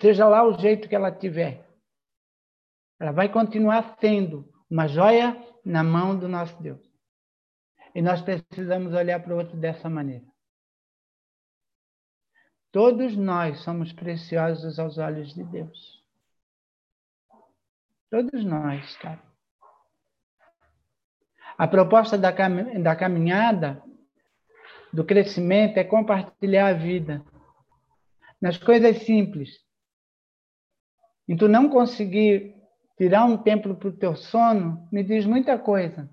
seja 0.00 0.28
lá 0.28 0.44
o 0.44 0.58
jeito 0.58 0.88
que 0.88 0.94
ela 0.94 1.10
tiver. 1.10 1.66
Ela 3.00 3.10
vai 3.10 3.28
continuar 3.30 3.96
sendo 4.00 4.52
uma 4.70 4.86
joia 4.86 5.36
na 5.64 5.82
mão 5.82 6.18
do 6.18 6.28
nosso 6.28 6.62
Deus. 6.62 6.80
E 7.94 8.02
nós 8.02 8.20
precisamos 8.20 8.92
olhar 8.92 9.22
para 9.22 9.34
o 9.34 9.38
outro 9.38 9.56
dessa 9.56 9.88
maneira. 9.88 10.33
Todos 12.74 13.16
nós 13.16 13.60
somos 13.60 13.92
preciosos 13.92 14.80
aos 14.80 14.98
olhos 14.98 15.32
de 15.32 15.44
Deus. 15.44 16.02
Todos 18.10 18.44
nós, 18.44 18.96
cara. 18.96 19.22
A 21.56 21.68
proposta 21.68 22.18
da, 22.18 22.32
cam 22.32 22.82
da 22.82 22.96
caminhada, 22.96 23.80
do 24.92 25.04
crescimento, 25.04 25.78
é 25.78 25.84
compartilhar 25.84 26.66
a 26.66 26.72
vida. 26.72 27.24
Nas 28.42 28.58
coisas 28.58 29.04
simples. 29.04 29.50
E 31.28 31.36
tu 31.36 31.46
não 31.46 31.68
conseguir 31.68 32.56
tirar 32.98 33.24
um 33.24 33.38
tempo 33.38 33.72
para 33.76 33.88
o 33.88 33.96
teu 33.96 34.16
sono, 34.16 34.88
me 34.90 35.04
diz 35.04 35.24
muita 35.24 35.56
coisa. 35.56 36.12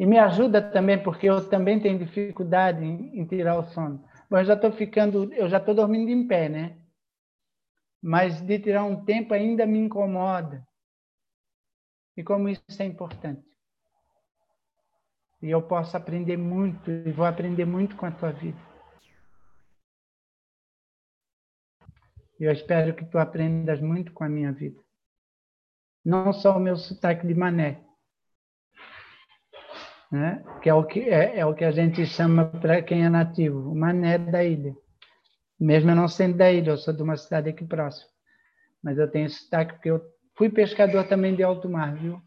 E 0.00 0.06
me 0.06 0.18
ajuda 0.18 0.62
também, 0.62 1.02
porque 1.02 1.26
eu 1.28 1.46
também 1.50 1.78
tenho 1.78 1.98
dificuldade 1.98 2.82
em, 2.82 3.20
em 3.20 3.26
tirar 3.26 3.58
o 3.58 3.64
sono. 3.64 4.02
Mas 4.30 4.46
já 4.46 4.54
estou 4.54 4.72
ficando, 4.72 5.30
eu 5.34 5.46
já 5.46 5.58
estou 5.58 5.74
dormindo 5.74 6.10
em 6.10 6.26
pé, 6.26 6.48
né? 6.48 6.78
Mas 8.00 8.40
de 8.40 8.58
tirar 8.58 8.82
um 8.84 9.04
tempo 9.04 9.34
ainda 9.34 9.66
me 9.66 9.78
incomoda 9.78 10.66
e 12.16 12.24
como 12.24 12.48
isso 12.48 12.62
é 12.78 12.86
importante. 12.86 13.44
E 15.42 15.50
eu 15.50 15.60
posso 15.60 15.94
aprender 15.94 16.38
muito, 16.38 16.90
e 16.90 17.12
vou 17.12 17.26
aprender 17.26 17.66
muito 17.66 17.94
com 17.94 18.06
a 18.06 18.10
tua 18.10 18.32
vida. 18.32 18.58
E 22.38 22.44
eu 22.44 22.52
espero 22.52 22.96
que 22.96 23.04
tu 23.04 23.18
aprendas 23.18 23.82
muito 23.82 24.14
com 24.14 24.24
a 24.24 24.30
minha 24.30 24.50
vida. 24.50 24.82
Não 26.02 26.32
só 26.32 26.56
o 26.56 26.60
meu 26.60 26.78
sotaque 26.78 27.26
de 27.26 27.34
mané, 27.34 27.84
né? 30.10 30.44
que 30.62 30.68
é 30.68 30.74
o 30.74 30.84
que, 30.84 31.00
é, 31.00 31.38
é 31.38 31.46
o 31.46 31.54
que 31.54 31.64
a 31.64 31.70
gente 31.70 32.04
chama 32.06 32.46
para 32.46 32.82
quem 32.82 33.04
é 33.04 33.08
nativo, 33.08 33.74
mané 33.74 34.18
da 34.18 34.44
ilha. 34.44 34.74
Mesmo 35.58 35.90
eu 35.90 35.96
não 35.96 36.08
sendo 36.08 36.36
da 36.36 36.50
ilha, 36.50 36.70
eu 36.70 36.78
sou 36.78 36.94
de 36.94 37.02
uma 37.02 37.16
cidade 37.16 37.50
aqui 37.50 37.64
próxima. 37.64 38.10
Mas 38.82 38.98
eu 38.98 39.10
tenho 39.10 39.28
sotaque 39.28 39.74
porque 39.74 39.90
eu 39.90 40.00
Fui 40.40 40.48
pescador 40.48 41.06
também 41.06 41.36
de 41.36 41.42
alto 41.42 41.68
mar, 41.68 41.94
viu? 41.94 42.18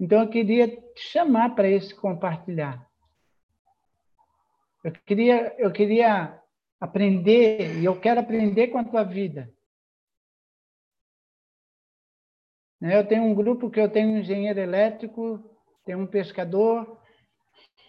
Então 0.00 0.20
eu 0.20 0.28
queria 0.28 0.66
te 0.66 1.00
chamar 1.00 1.54
para 1.54 1.68
esse 1.68 1.94
compartilhar. 1.94 2.84
Eu 4.82 4.90
queria, 4.90 5.54
eu 5.56 5.70
queria 5.70 6.42
aprender, 6.80 7.78
e 7.78 7.84
eu 7.84 8.00
quero 8.00 8.18
aprender 8.18 8.66
com 8.66 8.78
a 8.78 8.84
tua 8.84 9.04
vida. 9.04 9.48
Eu 12.80 13.06
tenho 13.06 13.22
um 13.22 13.32
grupo 13.32 13.70
que 13.70 13.78
eu 13.78 13.88
tenho 13.88 14.08
um 14.08 14.18
engenheiro 14.18 14.58
elétrico, 14.58 15.53
tenho 15.84 15.98
um 16.00 16.06
pescador, 16.06 16.98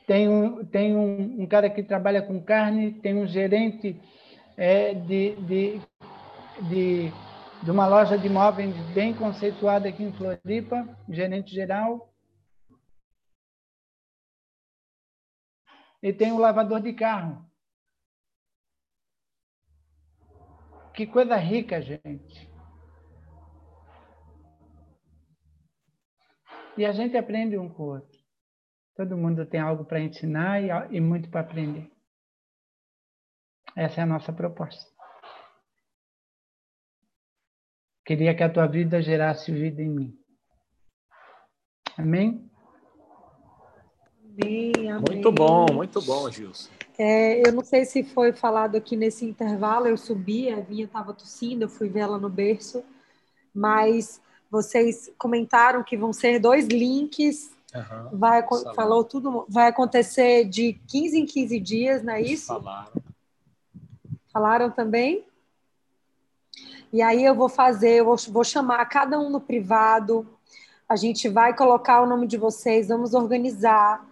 tenho, 0.06 0.66
tenho 0.66 0.98
um, 0.98 1.44
um 1.44 1.48
cara 1.48 1.70
que 1.70 1.84
trabalha 1.84 2.22
com 2.22 2.44
carne, 2.44 2.94
tenho 3.02 3.22
um 3.22 3.28
gerente 3.28 4.00
é, 4.58 4.94
de, 4.94 5.36
de, 5.36 5.82
de 6.70 7.14
de 7.66 7.72
uma 7.72 7.88
loja 7.88 8.16
de 8.16 8.28
imóveis 8.28 8.76
bem 8.94 9.12
conceituada 9.12 9.90
aqui 9.90 10.04
em 10.04 10.14
Floripa, 10.14 10.88
gerente 11.10 11.52
geral. 11.52 12.14
E 16.00 16.14
tem 16.14 16.32
o 16.32 16.38
lavador 16.38 16.80
de 16.80 16.94
carro. 16.94 17.44
Que 20.94 21.08
coisa 21.08 21.36
rica, 21.36 21.82
gente. 21.82 22.55
E 26.78 26.86
a 26.86 26.92
gente 26.92 27.16
aprende 27.16 27.58
um 27.58 27.70
com 27.70 27.84
o 27.84 27.94
outro. 27.96 28.20
Todo 28.96 29.18
mundo 29.18 29.46
tem 29.46 29.60
algo 29.60 29.86
para 29.86 30.00
ensinar 30.00 30.62
e, 30.62 30.96
e 30.96 31.02
muito 31.02 31.30
para 31.30 31.42
aprender. 31.42 31.90
Essa 33.76 34.02
é 34.02 34.04
a 34.04 34.08
nossa 34.08 34.32
proposta. 34.32 34.90
Queria 38.06 38.36
que 38.36 38.44
a 38.44 38.50
tua 38.50 38.68
vida 38.68 39.02
gerasse 39.02 39.52
vida 39.52 39.82
em 39.82 39.90
mim. 39.90 40.20
Amém? 41.98 42.50
Amém, 44.24 44.92
amém. 44.92 45.04
Muito 45.10 45.32
bom, 45.32 45.66
muito 45.74 46.02
bom, 46.02 46.30
Gilson. 46.30 46.70
É, 46.98 47.46
eu 47.46 47.52
não 47.52 47.64
sei 47.64 47.84
se 47.84 48.04
foi 48.04 48.32
falado 48.32 48.76
aqui 48.76 48.96
nesse 48.96 49.26
intervalo, 49.26 49.88
eu 49.88 49.98
subi, 49.98 50.50
a 50.50 50.62
Vinha 50.62 50.86
estava 50.86 51.14
tossindo, 51.14 51.64
eu 51.64 51.70
fui 51.70 51.90
ver 51.90 52.02
ela 52.02 52.18
no 52.18 52.30
berço, 52.30 52.84
mas 53.54 54.22
vocês 54.56 55.12
comentaram 55.18 55.84
que 55.84 55.98
vão 55.98 56.14
ser 56.14 56.40
dois 56.40 56.66
links, 56.68 57.52
uhum, 57.76 58.18
vai, 58.18 58.42
falou 58.74 59.04
tudo, 59.04 59.46
vai 59.50 59.68
acontecer 59.68 60.46
de 60.46 60.80
15 60.88 61.20
em 61.20 61.26
15 61.26 61.60
dias, 61.60 62.04
não 62.04 62.14
é 62.14 62.22
isso? 62.22 62.48
Falaram. 62.48 62.92
Falaram 64.32 64.72
também? 64.72 65.26
E 66.94 67.02
aí 67.02 67.26
eu 67.26 67.36
vou 67.36 67.50
fazer, 67.50 67.96
eu 67.96 68.06
vou, 68.06 68.16
vou 68.30 68.46
chamar 68.46 68.86
cada 68.86 69.20
um 69.20 69.30
no 69.30 69.42
privado, 69.42 70.26
a 70.88 70.96
gente 70.96 71.28
vai 71.28 71.54
colocar 71.54 72.02
o 72.02 72.08
nome 72.08 72.28
de 72.28 72.38
vocês, 72.38 72.88
vamos 72.88 73.14
organizar, 73.14 74.08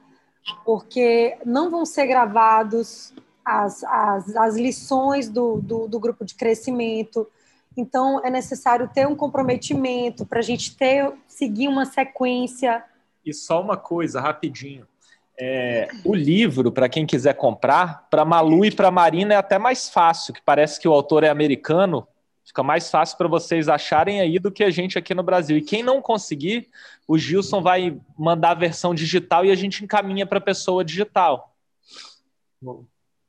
porque 0.65 1.37
não 1.45 1.69
vão 1.69 1.85
ser 1.85 2.05
gravados 2.05 3.13
as, 3.45 3.81
as, 3.85 4.35
as 4.35 4.55
lições 4.57 5.29
do, 5.29 5.61
do, 5.61 5.87
do 5.87 5.99
grupo 5.99 6.25
de 6.25 6.35
crescimento. 6.35 7.25
Então, 7.75 8.23
é 8.23 8.29
necessário 8.29 8.89
ter 8.93 9.07
um 9.07 9.15
comprometimento 9.15 10.25
para 10.25 10.39
a 10.39 10.43
gente 10.43 10.75
ter, 10.75 11.11
seguir 11.27 11.67
uma 11.67 11.85
sequência. 11.85 12.83
E 13.25 13.33
só 13.33 13.61
uma 13.61 13.77
coisa, 13.77 14.21
rapidinho. 14.21 14.87
É, 15.39 15.87
o 16.05 16.13
livro, 16.13 16.71
para 16.71 16.87
quem 16.87 17.05
quiser 17.05 17.33
comprar, 17.33 18.07
para 18.09 18.23
Malu 18.23 18.65
e 18.65 18.71
para 18.71 18.91
Marina 18.91 19.33
é 19.33 19.37
até 19.37 19.57
mais 19.57 19.89
fácil, 19.89 20.33
que 20.33 20.41
parece 20.41 20.79
que 20.79 20.87
o 20.87 20.93
autor 20.93 21.23
é 21.23 21.29
americano, 21.29 22.07
Fica 22.45 22.61
mais 22.61 22.91
fácil 22.91 23.17
para 23.17 23.27
vocês 23.27 23.69
acharem 23.69 24.19
aí 24.19 24.37
do 24.37 24.51
que 24.51 24.63
a 24.63 24.69
gente 24.69 24.97
aqui 24.97 25.13
no 25.13 25.23
Brasil. 25.23 25.57
E 25.57 25.61
quem 25.61 25.81
não 25.81 26.01
conseguir, 26.01 26.69
o 27.07 27.17
Gilson 27.17 27.61
vai 27.61 27.99
mandar 28.17 28.51
a 28.51 28.55
versão 28.55 28.93
digital 28.93 29.45
e 29.45 29.51
a 29.51 29.55
gente 29.55 29.83
encaminha 29.83 30.25
para 30.25 30.39
a 30.39 30.41
pessoa 30.41 30.83
digital. 30.83 31.55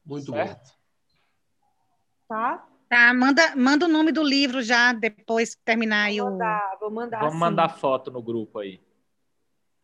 Muito 0.05 0.33
certo? 0.33 0.69
bom. 0.69 0.75
Tá? 2.29 2.67
Tá, 2.95 3.13
manda, 3.13 3.57
manda 3.57 3.87
o 3.87 3.89
nome 3.89 4.13
do 4.13 4.23
livro 4.23 4.63
já 4.63 4.93
depois 4.93 5.57
que 5.57 5.63
terminar 5.65 6.05
aí 6.05 6.21
o. 6.21 6.27
Mandar, 6.27 6.77
vou 6.79 6.93
mandar. 6.93 7.19
Vamos 7.19 7.33
sim. 7.33 7.41
mandar 7.41 7.69
foto 7.71 8.09
no 8.09 8.23
grupo 8.23 8.61
aí. 8.61 8.81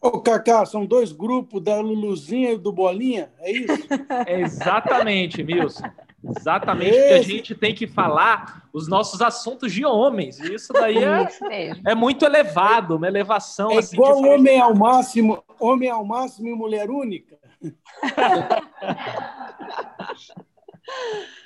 Ô, 0.00 0.20
Cacá, 0.20 0.64
são 0.64 0.86
dois 0.86 1.10
grupos 1.10 1.60
da 1.60 1.80
Luluzinha 1.80 2.52
e 2.52 2.56
do 2.56 2.70
Bolinha, 2.70 3.32
é 3.40 3.50
isso? 3.50 3.88
É 4.24 4.38
exatamente, 4.46 5.42
Milson. 5.42 5.82
Exatamente, 6.22 6.90
Esse... 6.90 7.00
porque 7.00 7.14
a 7.14 7.22
gente 7.22 7.54
tem 7.56 7.74
que 7.74 7.88
falar 7.88 8.68
os 8.72 8.86
nossos 8.86 9.20
assuntos 9.20 9.72
de 9.72 9.84
homens. 9.84 10.38
E 10.38 10.54
isso 10.54 10.72
daí 10.72 11.02
é, 11.02 11.72
é 11.88 11.96
muito 11.96 12.24
elevado, 12.24 12.94
uma 12.94 13.08
elevação. 13.08 13.72
É 13.72 13.78
assim, 13.78 13.96
igual 13.96 14.22
homem 14.22 14.60
ao 14.60 14.72
máximo, 14.72 15.42
homem 15.58 15.90
ao 15.90 16.04
máximo 16.04 16.46
e 16.46 16.54
mulher 16.54 16.88
única. 16.88 17.36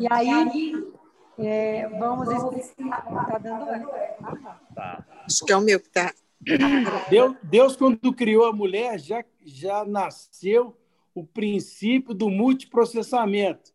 e 0.00 0.06
aí, 0.10 0.84
é, 1.38 1.88
vamos 1.88 2.28
explicar. 2.28 3.04
Está 3.22 3.38
dando 3.38 3.66
tá. 4.74 5.04
Acho 5.24 5.44
que 5.44 5.52
é 5.52 5.56
o 5.56 5.60
meu 5.60 5.80
que 5.80 5.88
está. 5.88 6.12
Deus, 7.08 7.36
Deus, 7.42 7.76
quando 7.76 8.12
criou 8.12 8.46
a 8.46 8.52
mulher, 8.52 8.98
já, 8.98 9.24
já 9.44 9.84
nasceu 9.84 10.76
o 11.14 11.24
princípio 11.24 12.12
do 12.12 12.28
multiprocessamento, 12.28 13.72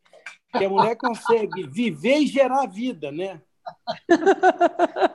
que 0.51 0.65
a 0.65 0.69
mulher 0.69 0.95
consegue 0.95 1.67
viver 1.67 2.19
e 2.19 2.27
gerar 2.27 2.67
vida, 2.67 3.11
né? 3.11 3.41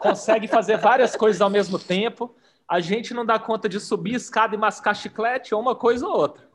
Consegue 0.01 0.49
fazer 0.49 0.79
várias 0.79 1.15
coisas 1.17 1.41
ao 1.41 1.51
mesmo 1.51 1.79
tempo. 1.79 2.35
A 2.69 2.81
gente 2.81 3.13
não 3.13 3.27
dá 3.27 3.39
conta 3.39 3.69
de 3.69 3.79
subir 3.79 4.15
escada 4.15 4.55
e 4.55 4.59
mascar 4.59 4.95
chiclete, 4.95 5.55
ou 5.55 5.61
uma 5.61 5.75
coisa 5.75 6.07
ou 6.07 6.17
outra. 6.17 6.49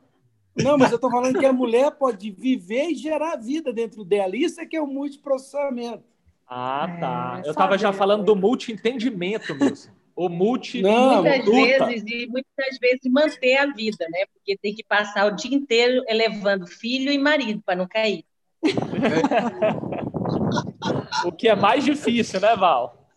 Não, 0.56 0.76
mas 0.76 0.90
eu 0.90 0.96
estou 0.96 1.10
falando 1.10 1.38
que 1.38 1.46
a 1.46 1.52
mulher 1.52 1.90
pode 1.92 2.30
viver 2.30 2.90
e 2.90 2.94
gerar 2.94 3.36
vida 3.36 3.72
dentro 3.72 4.04
dela. 4.04 4.36
Isso 4.36 4.60
é 4.60 4.66
que 4.66 4.76
é 4.76 4.80
o 4.80 4.86
multiprocessamento. 4.86 6.04
Ah, 6.46 6.96
tá. 6.98 7.40
É, 7.44 7.48
eu 7.48 7.52
estava 7.52 7.78
já 7.78 7.92
falando 7.92 8.24
do 8.24 8.34
multi-entendimento 8.34 9.54
mesmo. 9.54 9.92
O 10.16 10.28
multi 10.28 10.82
Não, 10.82 11.22
muitas 11.22 11.46
vezes 11.46 12.04
e 12.06 12.26
muitas 12.26 12.78
vezes 12.78 13.00
manter 13.06 13.56
a 13.56 13.72
vida, 13.72 14.04
né? 14.10 14.26
Porque 14.34 14.58
tem 14.58 14.74
que 14.74 14.84
passar 14.84 15.26
o 15.26 15.36
dia 15.36 15.56
inteiro 15.56 16.02
elevando 16.06 16.66
filho 16.66 17.10
e 17.10 17.16
marido 17.16 17.62
para 17.64 17.76
não 17.76 17.88
cair. 17.88 18.24
o 21.24 21.32
que 21.32 21.48
é 21.48 21.54
mais 21.54 21.84
difícil, 21.84 22.40
né, 22.40 22.54
Val? 22.54 23.08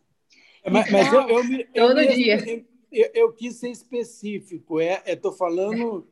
Mas, 0.71 0.89
mas 0.89 1.11
eu, 1.11 1.27
eu, 1.27 1.43
eu, 1.73 1.87
Todo 1.87 1.99
eu, 1.99 2.13
dia. 2.13 2.65
Eu, 2.91 3.09
eu, 3.13 3.33
quis 3.33 3.55
ser 3.55 3.69
específico. 3.69 4.79
É, 4.79 5.01
estou 5.07 5.33
falando 5.33 6.07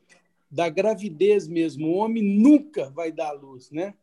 da 0.52 0.70
gravidez 0.70 1.48
mesmo. 1.48 1.88
O 1.88 1.96
homem 1.96 2.22
nunca 2.22 2.90
vai 2.90 3.12
dar 3.12 3.32
luz, 3.32 3.72
né? 3.72 3.94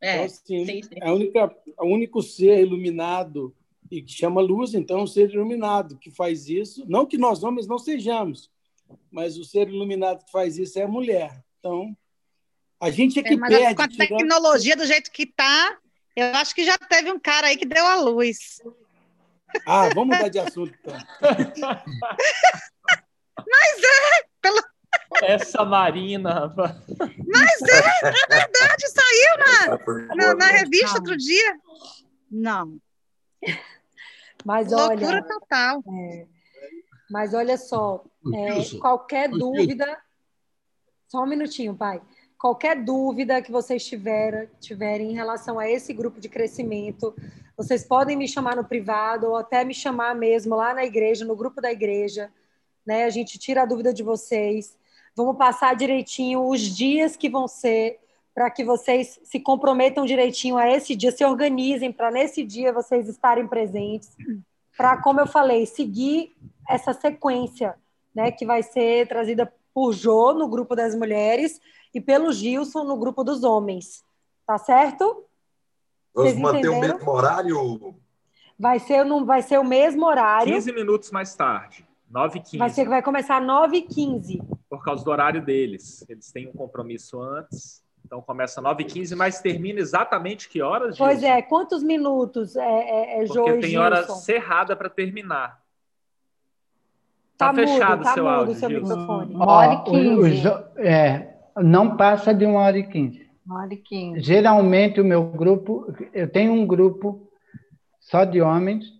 É, 0.00 0.14
então, 0.14 0.24
assim, 0.26 0.66
sim, 0.66 0.82
sim. 0.82 1.00
A 1.00 1.12
única, 1.12 1.56
o 1.78 1.86
único 1.86 2.22
ser 2.22 2.60
iluminado 2.60 3.54
e 3.90 4.02
que 4.02 4.12
chama 4.12 4.40
luz, 4.40 4.74
então, 4.74 4.98
é 4.98 5.02
um 5.02 5.06
ser 5.06 5.30
iluminado 5.30 5.96
que 5.96 6.10
faz 6.10 6.48
isso. 6.48 6.84
Não 6.86 7.06
que 7.06 7.16
nós 7.16 7.42
homens 7.42 7.66
não 7.66 7.78
sejamos, 7.78 8.50
mas 9.10 9.38
o 9.38 9.44
ser 9.44 9.68
iluminado 9.68 10.24
que 10.24 10.30
faz 10.30 10.58
isso 10.58 10.78
é 10.78 10.82
a 10.82 10.88
mulher. 10.88 11.42
Então, 11.58 11.96
a 12.80 12.90
gente 12.90 13.18
é 13.18 13.22
que 13.22 13.32
é, 13.34 13.36
mas 13.36 13.48
perde. 13.48 13.74
Com 13.74 13.82
a 13.82 13.88
tecnologia 13.88 14.76
do 14.76 14.86
jeito 14.86 15.10
que 15.10 15.22
está, 15.22 15.78
eu 16.14 16.26
acho 16.34 16.54
que 16.54 16.64
já 16.64 16.76
teve 16.76 17.10
um 17.10 17.18
cara 17.18 17.48
aí 17.48 17.56
que 17.56 17.64
deu 17.64 17.86
a 17.86 17.96
luz. 17.96 18.60
Ah, 19.66 19.88
vamos 19.94 20.14
mudar 20.16 20.28
de 20.28 20.38
assunto, 20.38 20.74
então. 20.78 20.94
mas 23.38 23.82
é, 23.82 24.26
pelo... 24.42 24.62
Essa 25.22 25.64
Marina. 25.64 26.54
Mas 26.56 27.62
é, 27.62 28.08
é 28.08 28.26
verdade, 28.28 28.88
saiu 28.88 29.38
na, 29.38 30.14
na, 30.14 30.34
na 30.34 30.46
revista 30.46 30.98
outro 30.98 31.16
dia. 31.16 31.58
Não. 32.30 32.78
Mas 34.44 34.70
Loucura 34.70 35.06
olha, 35.06 35.22
total. 35.22 35.82
É, 35.88 36.26
mas 37.10 37.34
olha 37.34 37.56
só, 37.56 38.04
é, 38.34 38.78
qualquer 38.78 39.28
dúvida. 39.28 39.98
Só 41.08 41.22
um 41.22 41.26
minutinho, 41.26 41.74
pai. 41.74 42.00
Qualquer 42.38 42.84
dúvida 42.84 43.42
que 43.42 43.50
vocês 43.50 43.84
tiver, 43.84 44.48
tiverem 44.60 45.10
em 45.10 45.14
relação 45.14 45.58
a 45.58 45.68
esse 45.68 45.92
grupo 45.92 46.20
de 46.20 46.28
crescimento, 46.28 47.14
vocês 47.56 47.82
podem 47.82 48.16
me 48.16 48.28
chamar 48.28 48.54
no 48.54 48.64
privado 48.64 49.26
ou 49.26 49.36
até 49.36 49.64
me 49.64 49.74
chamar 49.74 50.14
mesmo 50.14 50.54
lá 50.54 50.72
na 50.72 50.84
igreja, 50.84 51.24
no 51.24 51.34
grupo 51.34 51.60
da 51.60 51.72
igreja. 51.72 52.32
Né? 52.86 53.04
A 53.04 53.10
gente 53.10 53.38
tira 53.38 53.62
a 53.62 53.66
dúvida 53.66 53.92
de 53.92 54.04
vocês. 54.04 54.77
Vamos 55.18 55.36
passar 55.36 55.74
direitinho 55.74 56.46
os 56.48 56.60
dias 56.60 57.16
que 57.16 57.28
vão 57.28 57.48
ser 57.48 57.98
para 58.32 58.48
que 58.52 58.62
vocês 58.62 59.18
se 59.24 59.40
comprometam 59.40 60.06
direitinho 60.06 60.56
a 60.56 60.70
esse 60.70 60.94
dia, 60.94 61.10
se 61.10 61.24
organizem 61.24 61.90
para 61.90 62.08
nesse 62.08 62.44
dia 62.44 62.72
vocês 62.72 63.08
estarem 63.08 63.44
presentes, 63.48 64.16
para, 64.76 64.96
como 65.02 65.18
eu 65.18 65.26
falei, 65.26 65.66
seguir 65.66 66.36
essa 66.68 66.92
sequência, 66.92 67.74
né, 68.14 68.30
que 68.30 68.46
vai 68.46 68.62
ser 68.62 69.08
trazida 69.08 69.52
por 69.74 69.92
Jô 69.92 70.32
no 70.34 70.46
grupo 70.46 70.76
das 70.76 70.94
mulheres 70.94 71.60
e 71.92 72.00
pelo 72.00 72.32
Gilson 72.32 72.84
no 72.84 72.96
grupo 72.96 73.24
dos 73.24 73.42
homens. 73.42 74.04
Tá 74.46 74.56
certo? 74.56 75.24
Vamos 76.14 76.36
manter 76.36 76.58
entenderam? 76.58 76.78
o 76.78 76.80
mesmo 76.80 77.10
horário? 77.10 77.94
Vai 78.56 78.78
ser, 78.78 79.04
não, 79.04 79.24
vai 79.24 79.42
ser 79.42 79.58
o 79.58 79.64
mesmo 79.64 80.06
horário. 80.06 80.54
15 80.54 80.72
minutos 80.72 81.10
mais 81.10 81.34
tarde. 81.34 81.87
9h15. 82.12 82.58
Vai, 82.58 82.70
ser, 82.70 82.88
vai 82.88 83.02
começar 83.02 83.40
9h15. 83.40 84.42
Por 84.68 84.82
causa 84.82 85.04
do 85.04 85.10
horário 85.10 85.44
deles. 85.44 86.04
Eles 86.08 86.30
têm 86.32 86.48
um 86.48 86.52
compromisso 86.52 87.20
antes. 87.20 87.82
Então 88.04 88.22
começa 88.22 88.62
9h15, 88.62 89.14
mas 89.14 89.40
termina 89.40 89.80
exatamente 89.80 90.48
que 90.48 90.62
horas? 90.62 90.96
Gilson? 90.96 91.04
Pois 91.04 91.22
é, 91.22 91.42
quantos 91.42 91.82
minutos 91.82 92.56
é, 92.56 92.62
é, 92.62 93.22
é 93.22 93.26
Porque 93.26 93.58
tem 93.58 93.76
hora 93.76 94.02
cerrada 94.04 94.74
para 94.74 94.88
terminar. 94.88 95.60
Tá, 97.36 97.48
tá 97.48 97.54
fechado 97.54 98.02
tá 98.02 98.14
seu 98.14 98.24
mudo 98.24 98.34
áudio, 98.34 98.54
seu 98.54 98.70
microfone. 98.70 99.34
Uma 99.34 99.46
hora 99.46 99.74
e 99.74 99.84
quinze. 99.84 100.48
É, 100.78 101.34
não 101.56 101.96
passa 101.96 102.32
de 102.34 102.46
uma 102.46 102.60
hora 102.60 102.78
e 102.78 102.86
quinze. 102.86 103.28
Uma 103.46 103.60
hora 103.62 103.74
e 103.74 103.76
quinze. 103.76 104.20
Geralmente 104.20 105.00
o 105.00 105.04
meu 105.04 105.24
grupo, 105.24 105.94
eu 106.12 106.28
tenho 106.28 106.52
um 106.52 106.66
grupo 106.66 107.30
só 108.00 108.24
de 108.24 108.40
homens, 108.40 108.97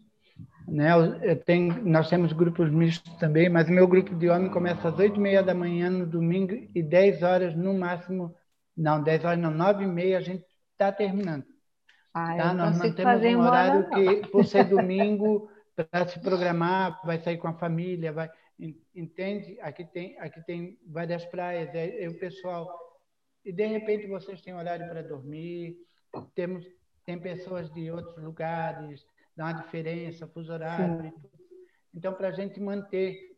né? 0.69 0.91
Eu 1.23 1.37
tenho, 1.37 1.85
nós 1.85 2.09
temos 2.09 2.33
grupos 2.33 2.71
mistos 2.71 3.15
também, 3.17 3.49
mas 3.49 3.69
o 3.69 3.73
meu 3.73 3.87
grupo 3.87 4.15
de 4.15 4.29
homens 4.29 4.53
começa 4.53 4.89
às 4.89 4.99
oito 4.99 5.17
e 5.17 5.21
meia 5.21 5.43
da 5.43 5.55
manhã 5.55 5.91
no 5.91 6.07
domingo 6.07 6.53
e 6.75 6.83
dez 6.83 7.23
horas 7.23 7.57
no 7.57 7.75
máximo 7.75 8.35
não, 8.79 9.03
10 9.03 9.25
horas 9.25 9.39
não, 9.41 9.51
9 9.51 9.83
e 9.83 9.87
meia 9.89 10.19
a 10.19 10.21
gente 10.21 10.45
está 10.73 10.93
terminando. 10.93 11.45
Ah, 12.15 12.37
tá? 12.37 12.55
Nós 12.55 12.79
mantemos 12.79 13.25
um 13.25 13.41
horário 13.41 13.91
que, 13.91 14.29
por 14.29 14.45
ser 14.45 14.65
domingo, 14.71 15.51
para 15.75 16.07
se 16.07 16.21
programar, 16.21 17.05
vai 17.05 17.19
sair 17.19 17.39
com 17.39 17.49
a 17.49 17.59
família, 17.59 18.13
vai. 18.13 18.31
Entende? 18.95 19.59
Aqui 19.61 19.85
tem, 19.85 20.19
aqui 20.21 20.41
tem 20.47 20.79
várias 20.87 21.25
praias, 21.27 21.75
é, 21.75 22.05
é 22.05 22.09
o 22.09 22.19
pessoal. 22.19 22.69
E 23.45 23.53
de 23.53 23.67
repente 23.67 24.07
vocês 24.07 24.41
têm 24.41 24.55
horário 24.55 24.89
para 24.89 25.03
dormir, 25.03 25.77
temos, 26.35 26.65
tem 27.05 27.19
pessoas 27.19 27.69
de 27.73 27.91
outros 27.91 28.23
lugares, 28.23 29.05
dá 29.39 29.45
uma 29.45 29.53
diferença, 29.53 30.27
fuso 30.27 30.53
horário. 30.53 31.13
Então, 31.95 32.13
para 32.13 32.29
a 32.29 32.33
gente 32.33 32.61
manter, 32.61 33.37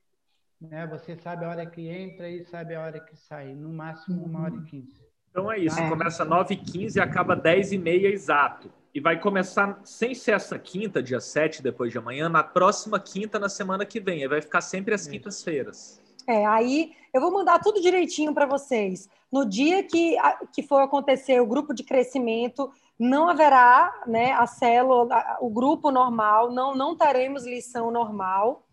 né, 0.59 0.87
você 0.87 1.15
sabe 1.15 1.45
a 1.45 1.51
hora 1.51 1.67
que 1.67 1.87
entra 1.87 2.29
e 2.29 2.43
sabe 2.47 2.75
a 2.75 2.81
hora 2.81 2.99
que 2.99 3.15
sai, 3.15 3.55
no 3.55 3.69
máximo 3.69 4.25
uma 4.25 4.45
hora 4.45 4.57
e 4.57 4.63
quinze. 4.63 4.99
Então 5.31 5.53
é 5.53 5.59
isso, 5.59 5.79
é. 5.79 5.89
começa 5.89 6.25
9h15 6.25 6.97
e 6.97 7.01
acaba 7.01 7.37
10h30 7.37 8.05
exato. 8.07 8.73
E 8.93 9.01
vai 9.01 9.21
começar, 9.21 9.79
sem 9.85 10.15
ser 10.15 10.33
essa 10.33 10.59
quinta, 10.59 11.03
dia 11.03 11.21
7, 11.21 11.63
depois 11.63 11.93
de 11.93 11.99
amanhã, 11.99 12.29
na 12.29 12.43
próxima 12.43 12.99
quinta, 12.99 13.39
na 13.39 13.49
semana 13.49 13.85
que 13.85 14.01
vem. 14.01 14.23
Aí 14.23 14.29
vai 14.29 14.41
ficar 14.41 14.63
sempre 14.63 14.95
às 14.95 15.07
quintas-feiras. 15.07 16.01
É, 16.27 16.47
aí 16.47 16.93
eu 17.13 17.21
vou 17.21 17.31
mandar 17.31 17.61
tudo 17.61 17.81
direitinho 17.81 18.35
para 18.35 18.47
vocês. 18.47 19.07
No 19.31 19.45
dia 19.45 19.85
que, 19.85 20.17
que 20.53 20.63
for 20.63 20.81
acontecer 20.81 21.41
o 21.41 21.47
grupo 21.47 21.73
de 21.73 21.85
crescimento, 21.85 22.73
não 23.01 23.31
haverá 23.31 24.03
né, 24.07 24.33
a 24.33 24.47
célula, 24.47 25.09
o 25.41 25.49
grupo 25.49 25.91
normal, 25.91 26.53
não, 26.53 26.75
não 26.75 26.95
teremos 26.95 27.47
lição 27.47 27.91
normal, 27.91 28.67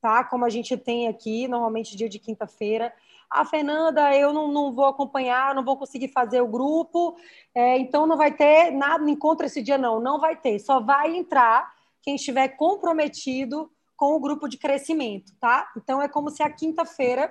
tá? 0.00 0.24
Como 0.24 0.46
a 0.46 0.48
gente 0.48 0.78
tem 0.78 1.08
aqui, 1.08 1.46
normalmente 1.46 1.94
dia 1.94 2.08
de 2.08 2.18
quinta-feira. 2.18 2.90
Ah, 3.28 3.44
Fernanda, 3.44 4.16
eu 4.16 4.32
não, 4.32 4.50
não 4.50 4.72
vou 4.72 4.86
acompanhar, 4.86 5.54
não 5.54 5.62
vou 5.62 5.76
conseguir 5.76 6.08
fazer 6.08 6.40
o 6.40 6.48
grupo, 6.48 7.18
é, 7.54 7.76
então 7.76 8.06
não 8.06 8.16
vai 8.16 8.32
ter 8.32 8.70
nada, 8.70 9.10
encontro 9.10 9.44
esse 9.44 9.60
dia, 9.60 9.76
não. 9.76 10.00
Não 10.00 10.18
vai 10.18 10.36
ter, 10.36 10.58
só 10.58 10.80
vai 10.80 11.14
entrar 11.14 11.70
quem 12.00 12.14
estiver 12.14 12.48
comprometido 12.48 13.70
com 13.94 14.14
o 14.14 14.20
grupo 14.20 14.48
de 14.48 14.56
crescimento, 14.56 15.34
tá? 15.38 15.70
Então 15.76 16.00
é 16.00 16.08
como 16.08 16.30
se 16.30 16.42
a 16.42 16.48
quinta-feira, 16.48 17.30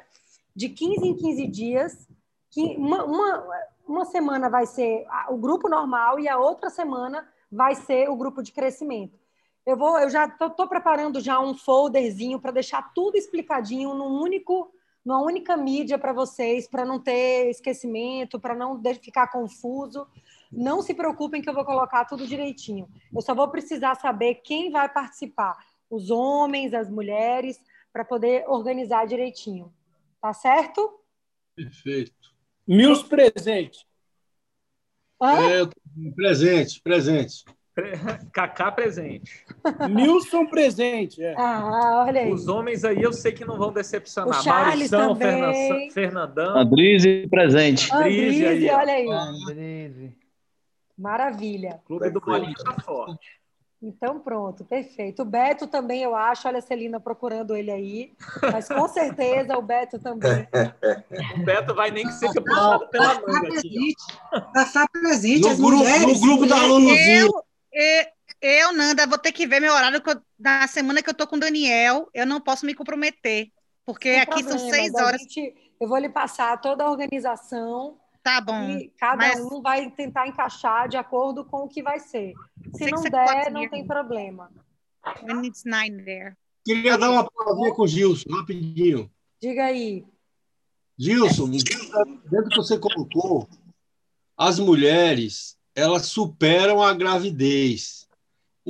de 0.55 0.69
15 0.69 1.07
em 1.07 1.15
15 1.15 1.47
dias, 1.47 2.07
uma, 2.77 3.03
uma, 3.03 3.47
uma 3.87 4.05
semana 4.05 4.49
vai 4.49 4.65
ser 4.65 5.05
o 5.29 5.37
grupo 5.37 5.69
normal 5.69 6.19
e 6.19 6.27
a 6.27 6.37
outra 6.37 6.69
semana 6.69 7.27
vai 7.51 7.75
ser 7.75 8.09
o 8.09 8.15
grupo 8.15 8.41
de 8.41 8.51
crescimento. 8.51 9.17
Eu 9.65 9.77
vou, 9.77 9.97
eu 9.99 10.09
já 10.09 10.25
estou 10.25 10.67
preparando 10.67 11.19
já 11.19 11.39
um 11.39 11.55
folderzinho 11.55 12.39
para 12.39 12.51
deixar 12.51 12.93
tudo 12.93 13.17
explicadinho 13.17 13.93
num 13.93 14.21
único 14.21 14.71
numa 15.05 15.21
única 15.21 15.55
mídia 15.55 15.99
para 15.99 16.11
vocês, 16.11 16.67
para 16.67 16.83
não 16.83 16.99
ter 16.99 17.47
esquecimento, 17.51 18.39
para 18.39 18.55
não 18.55 18.81
ficar 18.95 19.27
confuso. 19.27 20.07
Não 20.51 20.81
se 20.81 20.95
preocupem 20.95 21.43
que 21.43 21.49
eu 21.49 21.53
vou 21.53 21.63
colocar 21.63 22.05
tudo 22.05 22.25
direitinho. 22.25 22.89
Eu 23.13 23.21
só 23.21 23.35
vou 23.35 23.47
precisar 23.49 23.93
saber 23.95 24.35
quem 24.43 24.71
vai 24.71 24.89
participar, 24.89 25.55
os 25.91 26.09
homens, 26.09 26.73
as 26.73 26.89
mulheres, 26.89 27.61
para 27.93 28.03
poder 28.03 28.45
organizar 28.47 29.05
direitinho. 29.05 29.71
Tá 30.19 30.33
certo? 30.33 30.99
Perfeito. 31.55 32.34
Mil 32.67 33.03
presentes. 33.03 33.85
É, 35.21 36.11
presente, 36.15 36.81
presente. 36.81 37.45
Cacá 38.31 38.71
presente. 38.73 39.45
Nilson 39.89 40.45
presente. 40.47 41.21
É. 41.21 41.35
Ah, 41.37 42.05
olha 42.07 42.21
aí. 42.21 42.31
Os 42.31 42.47
homens 42.47 42.83
aí 42.85 43.01
eu 43.01 43.11
sei 43.11 43.31
que 43.31 43.45
não 43.45 43.57
vão 43.57 43.71
decepcionar. 43.71 44.45
Maurição, 44.45 45.15
também. 45.15 45.91
Fernandão. 45.91 46.57
Andrize 46.57 47.27
presente. 47.29 47.93
Andrize, 47.93 48.45
aí, 48.45 48.69
olha 48.69 48.93
aí. 48.93 49.07
Andrize. 49.09 50.17
Maravilha. 50.97 51.81
O 51.83 51.87
clube 51.87 52.09
do 52.09 52.21
Bolinho 52.21 52.53
está 52.53 52.73
forte. 52.81 53.27
Então, 53.81 54.19
pronto, 54.19 54.63
perfeito. 54.65 55.21
O 55.21 55.25
Beto 55.25 55.67
também, 55.67 56.01
eu 56.01 56.15
acho. 56.15 56.47
Olha 56.47 56.59
a 56.59 56.61
Celina 56.61 56.99
procurando 56.99 57.55
ele 57.55 57.71
aí. 57.71 58.13
Mas 58.51 58.67
com 58.67 58.87
certeza 58.87 59.57
o 59.57 59.61
Beto 59.61 59.99
também. 59.99 60.47
o 61.37 61.43
Beto 61.43 61.75
vai 61.75 61.91
nem 61.91 62.05
que 62.05 62.13
seja 62.13 62.41
puxado 62.41 62.87
pela 62.89 63.13
manga. 63.15 63.61
Passar 64.53 64.87
presente. 64.89 65.41
No, 65.41 65.55
grupo, 65.55 65.77
mulheres, 65.77 66.05
no 66.07 66.19
grupo 66.19 66.45
da 66.45 66.55
alunozinho. 66.55 67.31
Eu, 67.71 68.05
eu, 68.41 68.73
Nanda, 68.73 69.05
vou 69.05 69.17
ter 69.17 69.31
que 69.31 69.45
ver 69.45 69.59
meu 69.59 69.73
horário 69.73 70.01
na 70.39 70.67
semana 70.67 71.01
que 71.01 71.09
eu 71.09 71.13
tô 71.13 71.27
com 71.27 71.35
o 71.35 71.39
Daniel. 71.39 72.09
Eu 72.13 72.25
não 72.25 72.41
posso 72.41 72.65
me 72.65 72.73
comprometer. 72.73 73.49
Porque 73.85 74.13
Sem 74.13 74.21
aqui 74.21 74.43
problema, 74.43 74.59
são 74.59 74.69
seis 74.69 74.93
horas. 74.95 75.21
Gente, 75.21 75.53
eu 75.79 75.87
vou 75.87 75.97
lhe 75.97 76.09
passar 76.09 76.59
toda 76.59 76.83
a 76.83 76.89
organização 76.89 77.99
Tá 78.25 78.41
bom. 78.41 78.71
E 78.71 78.91
cada 78.97 79.17
mas... 79.17 79.39
um 79.39 79.61
vai 79.61 79.87
tentar 79.91 80.27
encaixar 80.27 80.89
de 80.89 80.97
acordo 80.97 81.45
com 81.45 81.57
o 81.57 81.67
que 81.67 81.83
vai 81.83 81.99
ser. 81.99 82.33
Se 82.73 82.89
não 82.89 83.03
der, 83.03 83.51
não 83.51 83.69
tem 83.69 83.85
problema. 83.85 84.51
When 85.21 85.45
it's 85.45 85.63
nine 85.63 86.03
there. 86.03 86.35
Queria 86.65 86.97
dar 86.97 87.11
uma 87.11 87.29
palavrinha 87.29 87.71
com 87.75 87.83
o 87.83 87.87
Gilson, 87.87 88.27
rapidinho. 88.31 89.11
Diga 89.39 89.65
aí. 89.65 90.03
Gilson, 90.97 91.51
dentro 91.51 92.49
que 92.49 92.55
você 92.55 92.79
colocou, 92.79 93.47
as 94.35 94.57
mulheres, 94.57 95.55
elas 95.75 96.07
superam 96.07 96.81
a 96.81 96.95
gravidez. 96.95 98.07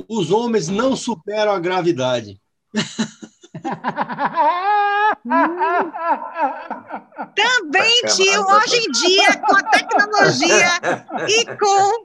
Os 0.06 0.30
homens 0.30 0.68
não 0.68 0.94
superam 0.94 1.54
a 1.54 1.58
gravidade. 1.58 2.38
Também, 7.34 8.02
tio, 8.02 8.46
hoje 8.46 8.76
em 8.76 8.90
dia, 8.90 9.38
com 9.40 9.56
a 9.56 9.62
tecnologia 9.64 10.68
e 11.28 11.44
com 11.56 12.04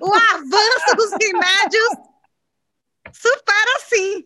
o 0.00 0.14
avanço 0.14 0.96
dos 0.96 1.10
remédios, 1.12 1.88
supera 3.12 3.78
sim. 3.88 4.24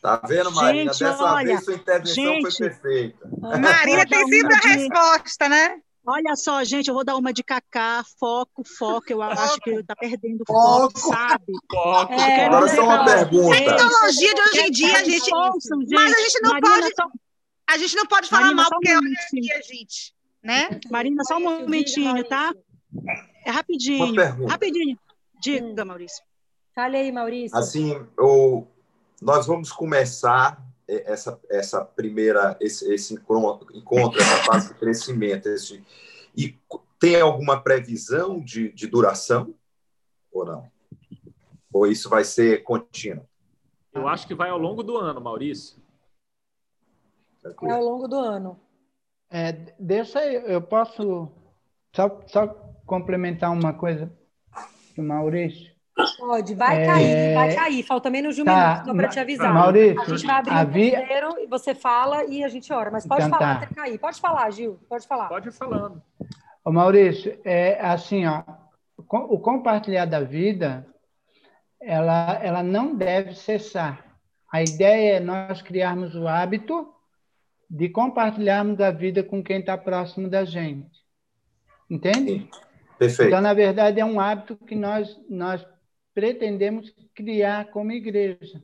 Tá 0.00 0.22
vendo, 0.26 0.50
Marina? 0.52 0.92
Gente, 0.92 1.04
Dessa 1.04 1.22
olha, 1.22 1.46
vez 1.46 1.64
sua 1.64 1.74
intervenção 1.74 2.14
gente, 2.14 2.42
foi 2.42 2.52
perfeita. 2.68 3.28
Marina 3.38 4.06
tem 4.06 4.26
sempre 4.28 4.54
a 4.54 4.58
resposta, 4.58 5.48
né? 5.48 5.80
Olha 6.12 6.34
só, 6.34 6.64
gente, 6.64 6.88
eu 6.88 6.94
vou 6.94 7.04
dar 7.04 7.14
uma 7.14 7.32
de 7.32 7.44
Cacá, 7.44 8.02
foco, 8.18 8.64
foco. 8.64 9.12
Eu 9.12 9.22
acho 9.22 9.60
que 9.60 9.70
está 9.70 9.94
perdendo 9.94 10.42
foco, 10.44 10.98
foco, 10.98 11.14
sabe? 11.14 11.52
Foco. 11.70 12.12
É, 12.12 12.46
Agora 12.46 12.66
só 12.66 12.82
uma 12.82 13.04
pergunta. 13.04 13.56
Tecnologia 13.56 14.34
de 14.34 14.40
hoje 14.40 14.60
em 14.60 14.70
dia, 14.72 14.98
a 14.98 15.04
gente, 15.04 15.32
ouçam, 15.32 15.80
gente. 15.82 15.94
mas 15.94 16.12
a 16.12 16.18
gente 16.18 16.42
não 16.42 16.50
Marina, 16.50 16.80
pode, 16.80 16.94
só... 16.96 17.08
a 17.68 17.78
gente 17.78 17.96
não 17.96 18.06
pode 18.06 18.28
falar 18.28 18.42
Marina, 18.42 18.62
mal 18.62 18.70
porque 18.70 18.92
um 18.92 18.98
olha 18.98 19.12
aqui 19.38 19.52
a 19.52 19.60
gente, 19.60 20.14
né? 20.42 20.80
Marina, 20.90 21.22
só 21.22 21.36
um 21.36 21.40
momentinho, 21.42 22.24
tá? 22.24 22.52
É 23.46 23.50
rapidinho, 23.52 24.46
rapidinho. 24.48 24.98
Diga, 25.40 25.84
Maurício. 25.84 26.24
Fale 26.74 26.96
aí, 26.96 27.12
Maurício. 27.12 27.56
Assim, 27.56 28.04
o, 28.18 28.66
nós 29.22 29.46
vamos 29.46 29.70
começar 29.70 30.60
essa, 31.06 31.40
essa 31.48 31.84
primeira, 31.84 32.56
esse, 32.60 32.92
esse 32.92 33.14
encontro, 33.14 34.20
essa 34.20 34.44
fase 34.44 34.68
de 34.68 34.74
crescimento, 34.78 35.48
esse, 35.48 35.84
e 36.36 36.58
tem 36.98 37.20
alguma 37.20 37.60
previsão 37.62 38.40
de, 38.40 38.72
de 38.72 38.86
duração 38.86 39.54
ou 40.32 40.44
não? 40.44 40.70
Ou 41.72 41.86
isso 41.86 42.08
vai 42.08 42.24
ser 42.24 42.62
contínuo? 42.62 43.26
Eu 43.92 44.06
acho 44.06 44.26
que 44.26 44.34
vai 44.34 44.50
ao 44.50 44.58
longo 44.58 44.82
do 44.82 44.96
ano, 44.96 45.20
Maurício. 45.20 45.80
É 47.44 47.70
ao 47.70 47.82
longo 47.82 48.06
do 48.06 48.16
ano. 48.16 48.60
É, 49.30 49.52
deixa 49.78 50.24
eu, 50.26 50.42
eu 50.42 50.62
posso 50.62 51.30
só, 51.94 52.20
só 52.26 52.46
complementar 52.84 53.50
uma 53.52 53.72
coisa 53.72 54.12
do 54.96 55.02
Maurício. 55.02 55.69
Pode, 56.18 56.54
vai 56.54 56.82
é... 56.82 56.86
cair, 56.86 57.34
vai 57.34 57.54
cair. 57.54 57.82
Falta 57.82 58.10
menos 58.10 58.34
de 58.34 58.42
um 58.42 58.44
tá. 58.44 58.52
minuto 58.52 58.86
só 58.86 58.94
para 58.94 59.08
te 59.08 59.20
avisar. 59.20 59.52
Maurício, 59.52 60.00
a 60.00 60.04
gente 60.04 60.26
vai 60.26 60.36
abrir 60.48 60.94
o 61.26 61.38
e 61.40 61.46
você 61.46 61.74
fala 61.74 62.24
e 62.24 62.44
a 62.44 62.48
gente 62.48 62.72
ora. 62.72 62.90
Mas 62.90 63.06
pode 63.06 63.26
então, 63.26 63.38
falar 63.38 63.58
tá. 63.58 63.64
até 63.64 63.74
cair. 63.74 63.98
Pode 63.98 64.20
falar, 64.20 64.50
Gil. 64.50 64.78
Pode 64.88 65.06
falar. 65.06 65.28
Pode 65.28 65.48
ir 65.48 65.52
falando. 65.52 66.02
Ô, 66.64 66.72
Maurício, 66.72 67.38
é 67.44 67.80
assim, 67.80 68.26
ó, 68.26 68.42
o 68.96 69.38
compartilhar 69.38 70.04
da 70.04 70.20
vida, 70.20 70.86
ela, 71.80 72.38
ela 72.42 72.62
não 72.62 72.94
deve 72.94 73.34
cessar. 73.34 74.04
A 74.52 74.62
ideia 74.62 75.16
é 75.16 75.20
nós 75.20 75.62
criarmos 75.62 76.14
o 76.14 76.26
hábito 76.26 76.92
de 77.68 77.88
compartilharmos 77.88 78.80
a 78.80 78.90
vida 78.90 79.22
com 79.22 79.42
quem 79.42 79.60
está 79.60 79.78
próximo 79.78 80.28
da 80.28 80.44
gente. 80.44 81.00
Entende? 81.88 82.48
Perfeito. 82.98 83.28
Então, 83.28 83.40
na 83.40 83.54
verdade, 83.54 84.00
é 84.00 84.04
um 84.04 84.20
hábito 84.20 84.56
que 84.56 84.74
nós, 84.74 85.18
nós 85.28 85.64
pretendemos 86.14 86.92
criar 87.14 87.70
como 87.70 87.92
igreja. 87.92 88.62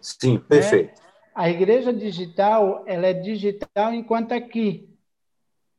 Sim, 0.00 0.38
perfeito. 0.38 1.00
Né? 1.00 1.08
A 1.34 1.50
igreja 1.50 1.92
digital, 1.92 2.84
ela 2.86 3.06
é 3.06 3.12
digital 3.12 3.92
enquanto 3.92 4.32
aqui, 4.32 4.88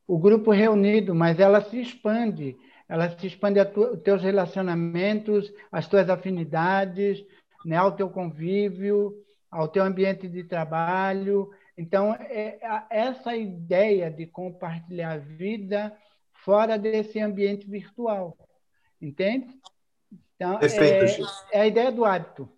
o 0.06 0.18
grupo 0.18 0.50
reunido, 0.50 1.14
mas 1.14 1.40
ela 1.40 1.62
se 1.62 1.80
expande. 1.80 2.56
Ela 2.88 3.10
se 3.18 3.26
expande 3.26 3.58
os 3.60 4.02
teus 4.02 4.22
relacionamentos, 4.22 5.52
as 5.72 5.88
tuas 5.88 6.08
afinidades, 6.08 7.24
né, 7.64 7.76
ao 7.76 7.96
teu 7.96 8.08
convívio, 8.08 9.14
ao 9.50 9.66
teu 9.66 9.82
ambiente 9.82 10.28
de 10.28 10.44
trabalho. 10.44 11.50
Então, 11.76 12.14
é, 12.14 12.58
essa 12.90 13.34
ideia 13.34 14.10
de 14.10 14.26
compartilhar 14.26 15.12
a 15.12 15.18
vida 15.18 15.96
fora 16.44 16.78
desse 16.78 17.18
ambiente 17.18 17.68
virtual, 17.68 18.36
entende? 19.02 19.48
Então, 20.36 20.58
Perfeito, 20.58 21.26
é, 21.52 21.58
é 21.58 21.60
a 21.62 21.66
ideia 21.66 21.90
do 21.90 22.04
hábito. 22.04 22.48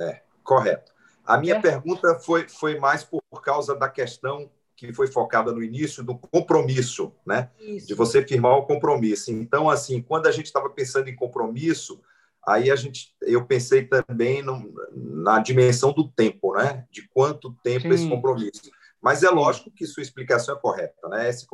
É, 0.00 0.22
correto. 0.42 0.92
A 1.26 1.36
minha 1.38 1.56
é. 1.56 1.60
pergunta 1.60 2.18
foi, 2.20 2.48
foi 2.48 2.78
mais 2.78 3.02
por 3.02 3.22
causa 3.42 3.74
da 3.74 3.88
questão 3.88 4.50
que 4.76 4.92
foi 4.92 5.06
focada 5.06 5.52
no 5.52 5.62
início 5.62 6.02
do 6.02 6.16
compromisso, 6.16 7.12
né? 7.24 7.50
Isso. 7.60 7.86
De 7.86 7.94
você 7.94 8.24
firmar 8.26 8.56
o 8.56 8.66
compromisso. 8.66 9.30
Então, 9.30 9.70
assim, 9.70 10.02
quando 10.02 10.26
a 10.26 10.32
gente 10.32 10.46
estava 10.46 10.68
pensando 10.68 11.08
em 11.08 11.14
compromisso, 11.16 12.00
aí 12.46 12.70
a 12.70 12.76
gente, 12.76 13.14
eu 13.22 13.44
pensei 13.46 13.84
também 13.84 14.42
no, 14.42 14.74
na 14.92 15.38
dimensão 15.38 15.92
do 15.92 16.08
tempo, 16.08 16.54
né? 16.54 16.86
De 16.90 17.08
quanto 17.08 17.54
tempo 17.62 17.82
Sim. 17.82 17.94
esse 17.94 18.08
compromisso. 18.08 18.70
Mas 19.00 19.22
é 19.22 19.30
lógico 19.30 19.70
que 19.70 19.86
sua 19.86 20.02
explicação 20.02 20.56
é 20.56 20.60
correta, 20.60 21.08
né? 21.08 21.28
Esse 21.28 21.46